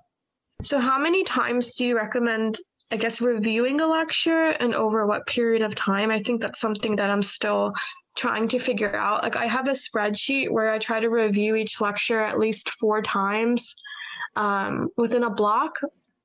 So, 0.63 0.79
how 0.79 0.99
many 0.99 1.23
times 1.25 1.75
do 1.75 1.85
you 1.85 1.97
recommend, 1.97 2.57
I 2.91 2.97
guess, 2.97 3.21
reviewing 3.21 3.81
a 3.81 3.87
lecture 3.87 4.55
and 4.59 4.75
over 4.75 5.07
what 5.07 5.27
period 5.27 5.61
of 5.61 5.75
time? 5.75 6.11
I 6.11 6.21
think 6.21 6.41
that's 6.41 6.61
something 6.61 6.97
that 6.97 7.11
I'm 7.11 7.23
still 7.23 7.75
trying 8.17 8.49
to 8.49 8.59
figure 8.59 8.97
out. 8.97 9.23
Like, 9.23 9.37
I 9.37 9.47
have 9.47 9.69
a 9.69 9.73
spreadsheet 9.73 10.51
where 10.51 10.73
I 10.73 10.79
try 10.79 11.01
to 11.01 11.11
review 11.11 11.57
each 11.57 11.81
lecture 11.81 12.23
at 12.23 12.39
least 12.39 12.71
four 12.71 13.03
times 13.03 13.75
um, 14.37 14.89
within 14.97 15.25
a 15.25 15.31
block 15.31 15.79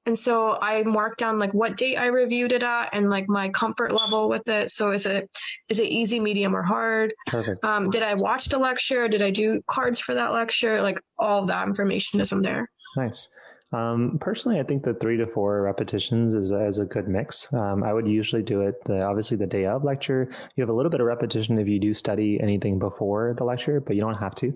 and 0.06 0.18
so 0.18 0.58
I 0.62 0.84
marked 0.84 1.20
down 1.20 1.38
like 1.38 1.54
what 1.54 1.78
date 1.78 1.98
I 1.98 2.08
reviewed 2.08 2.52
it 2.52 2.64
at 2.64 2.90
and 2.94 3.10
like 3.10 3.30
my 3.30 3.50
comfort 3.50 3.92
level 3.92 4.30
with 4.30 4.48
it. 4.50 4.72
So 4.72 4.92
is 4.92 5.06
it 5.06 5.30
is 5.70 5.80
it 5.80 5.88
easy, 5.90 6.20
medium, 6.20 6.56
or 6.56 6.64
hard? 6.64 7.14
Perfect. 7.28 7.64
Um, 7.64 7.90
did 7.90 8.02
I 8.02 8.16
watch 8.16 8.46
the 8.46 8.58
lecture? 8.58 9.08
Did 9.08 9.22
I 9.22 9.30
do 9.30 9.62
cards 9.68 10.00
for 10.00 10.16
that 10.16 10.34
lecture? 10.34 10.82
Like 10.82 11.00
all 11.20 11.46
that 11.46 11.68
information 11.68 12.20
is 12.20 12.32
in 12.32 12.42
there. 12.42 12.70
Nice. 12.98 13.30
Um, 13.74 14.18
personally, 14.20 14.60
I 14.60 14.64
think 14.64 14.84
the 14.84 14.94
three 14.94 15.18
to 15.18 15.28
four 15.28 15.62
repetitions 15.62 16.34
is 16.34 16.52
is 16.52 16.80
a 16.80 16.86
good 16.86 17.08
mix. 17.08 17.52
Um, 17.54 17.84
I 17.84 17.94
would 17.94 18.08
usually 18.08 18.44
do 18.44 18.62
it 18.62 18.76
the, 18.86 19.02
obviously 19.04 19.38
the 19.38 19.46
day 19.46 19.66
of 19.66 19.84
lecture. 19.84 20.30
You 20.56 20.62
have 20.62 20.70
a 20.70 20.74
little 20.74 20.90
bit 20.90 21.00
of 21.00 21.08
repetition 21.08 21.58
if 21.58 21.68
you 21.68 21.80
do 21.80 21.94
study 21.94 22.40
anything 22.42 22.80
before 22.80 23.34
the 23.38 23.46
lecture, 23.46 23.80
but 23.80 23.96
you 23.96 24.02
don't 24.02 24.16
have 24.16 24.36
to. 24.36 24.54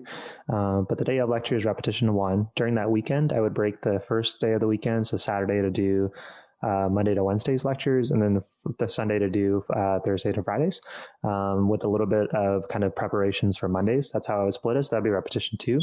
Uh, 0.52 0.80
but 0.82 0.98
the 0.98 1.04
day 1.04 1.18
of 1.18 1.28
lecture 1.28 1.56
is 1.56 1.64
repetition 1.64 2.12
one. 2.14 2.48
During 2.56 2.74
that 2.74 2.90
weekend, 2.90 3.32
I 3.32 3.40
would 3.40 3.54
break 3.54 3.80
the 3.80 4.02
first 4.06 4.40
day 4.40 4.52
of 4.52 4.60
the 4.60 4.66
weekend, 4.66 5.06
so 5.06 5.16
Saturday 5.16 5.62
to 5.62 5.70
do 5.70 6.10
uh, 6.62 6.88
Monday 6.90 7.14
to 7.14 7.22
Wednesdays 7.22 7.64
lectures, 7.64 8.10
and 8.10 8.22
then 8.22 8.42
the, 8.78 8.88
Sunday 8.88 9.18
to 9.18 9.28
do 9.28 9.64
uh, 9.74 10.00
Thursday 10.00 10.32
to 10.32 10.42
Fridays, 10.42 10.80
um, 11.22 11.68
with 11.68 11.84
a 11.84 11.88
little 11.88 12.06
bit 12.06 12.28
of 12.34 12.66
kind 12.68 12.82
of 12.84 12.94
preparations 12.96 13.56
for 13.56 13.68
Mondays. 13.68 14.10
That's 14.10 14.26
how 14.26 14.40
I 14.40 14.44
would 14.44 14.54
split 14.54 14.76
it. 14.76 14.84
So 14.84 14.90
that'd 14.90 15.04
be 15.04 15.10
repetition 15.10 15.58
two, 15.58 15.78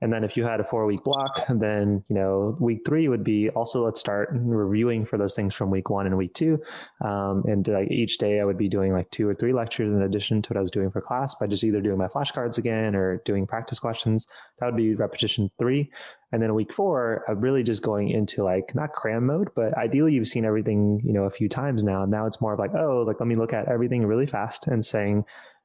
and 0.00 0.12
then 0.12 0.24
if 0.24 0.36
you 0.36 0.44
had 0.44 0.60
a 0.60 0.64
four 0.64 0.86
week 0.86 1.02
block, 1.04 1.44
then 1.48 2.04
you 2.08 2.14
know 2.14 2.56
week 2.60 2.80
three 2.86 3.08
would 3.08 3.24
be 3.24 3.50
also 3.50 3.84
let's 3.84 4.00
start 4.00 4.28
reviewing 4.32 5.04
for 5.04 5.18
those 5.18 5.34
things 5.34 5.54
from 5.54 5.70
week 5.70 5.90
one 5.90 6.06
and 6.06 6.16
week 6.16 6.34
two, 6.34 6.60
um, 7.04 7.42
and 7.46 7.66
like 7.68 7.90
each 7.90 8.18
day 8.18 8.40
I 8.40 8.44
would 8.44 8.58
be 8.58 8.68
doing 8.68 8.92
like 8.92 9.10
two 9.10 9.28
or 9.28 9.34
three 9.34 9.52
lectures 9.52 9.92
in 9.92 10.02
addition 10.02 10.42
to 10.42 10.50
what 10.50 10.56
I 10.56 10.60
was 10.60 10.70
doing 10.70 10.90
for 10.90 11.00
class 11.00 11.34
by 11.34 11.46
just 11.46 11.64
either 11.64 11.80
doing 11.80 11.98
my 11.98 12.08
flashcards 12.08 12.58
again 12.58 12.94
or 12.94 13.22
doing 13.24 13.46
practice 13.46 13.78
questions. 13.78 14.26
That 14.58 14.66
would 14.66 14.76
be 14.76 14.94
repetition 14.94 15.50
three. 15.58 15.90
And 16.32 16.42
then 16.42 16.54
week 16.54 16.72
four, 16.72 17.24
I'm 17.28 17.40
really 17.40 17.62
just 17.62 17.82
going 17.82 18.08
into 18.08 18.42
like 18.42 18.74
not 18.74 18.92
cram 18.92 19.26
mode, 19.26 19.50
but 19.54 19.76
ideally 19.76 20.14
you've 20.14 20.28
seen 20.28 20.44
everything, 20.46 21.00
you 21.04 21.12
know, 21.12 21.24
a 21.24 21.30
few 21.30 21.48
times 21.48 21.84
now. 21.84 22.02
And 22.02 22.10
now 22.10 22.26
it's 22.26 22.40
more 22.40 22.54
of 22.54 22.58
like, 22.58 22.74
oh, 22.74 23.04
like 23.06 23.20
let 23.20 23.26
me 23.26 23.34
look 23.34 23.52
at 23.52 23.68
everything 23.68 24.06
really 24.06 24.26
fast 24.26 24.66
and 24.66 24.84
saying, 24.84 25.24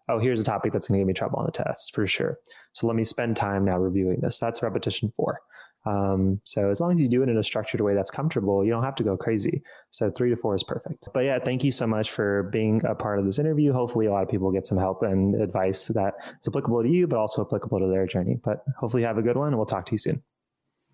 oh, 0.10 0.19
here's 0.19 0.39
a 0.39 0.43
topic 0.43 0.73
that's 0.73 0.88
going 0.88 0.97
to 0.97 1.01
give 1.01 1.08
me 1.08 1.13
trouble 1.13 1.39
on 1.39 1.45
the 1.45 1.51
test 1.51 1.95
for 1.95 2.06
sure. 2.06 2.38
So 2.73 2.86
let 2.88 2.95
me 2.95 3.06
spend 3.06 3.38
time 3.38 3.65
now 3.65 3.77
reviewing 3.77 4.19
this. 4.21 4.39
That's 4.39 4.62
repetition 4.62 5.12
four. 5.15 5.39
Um, 5.86 6.41
so 6.43 6.69
as 6.69 6.82
long 6.82 6.93
as 6.93 7.01
you 7.01 7.08
do 7.08 7.23
it 7.23 7.30
in 7.30 7.38
a 7.38 7.43
structured 7.43 7.80
way 7.80 7.95
that's 7.95 8.12
comfortable, 8.12 8.65
you 8.65 8.71
don't 8.71 8.84
have 8.84 8.95
to 8.95 9.03
go 9.03 9.15
crazy. 9.15 9.62
So 9.91 10.12
three 10.12 10.30
to 10.30 10.36
four 10.36 10.56
is 10.56 10.63
perfect. 10.63 11.08
But 11.13 11.21
yeah, 11.21 11.39
thank 11.39 11.63
you 11.63 11.71
so 11.71 11.88
much 11.88 12.12
for 12.12 12.49
being 12.51 12.82
a 12.86 12.93
part 12.93 13.19
of 13.19 13.25
this 13.25 13.39
interview. 13.39 13.71
Hopefully, 13.71 14.06
a 14.06 14.12
lot 14.12 14.23
of 14.23 14.30
people 14.30 14.51
get 14.51 14.67
some 14.67 14.77
help 14.77 15.01
and 15.03 15.41
advice 15.41 15.88
that 15.88 16.15
is 16.41 16.47
applicable 16.47 16.84
to 16.84 16.89
you, 16.89 17.08
but 17.08 17.17
also 17.17 17.45
applicable 17.45 17.80
to 17.80 17.88
their 17.88 18.06
journey. 18.06 18.38
But 18.43 18.65
hopefully, 18.77 19.03
you 19.03 19.08
have 19.08 19.17
a 19.17 19.21
good 19.21 19.38
one, 19.38 19.47
and 19.47 19.56
we'll 19.56 19.65
talk 19.65 19.86
to 19.86 19.93
you 19.93 19.97
soon. 19.97 20.23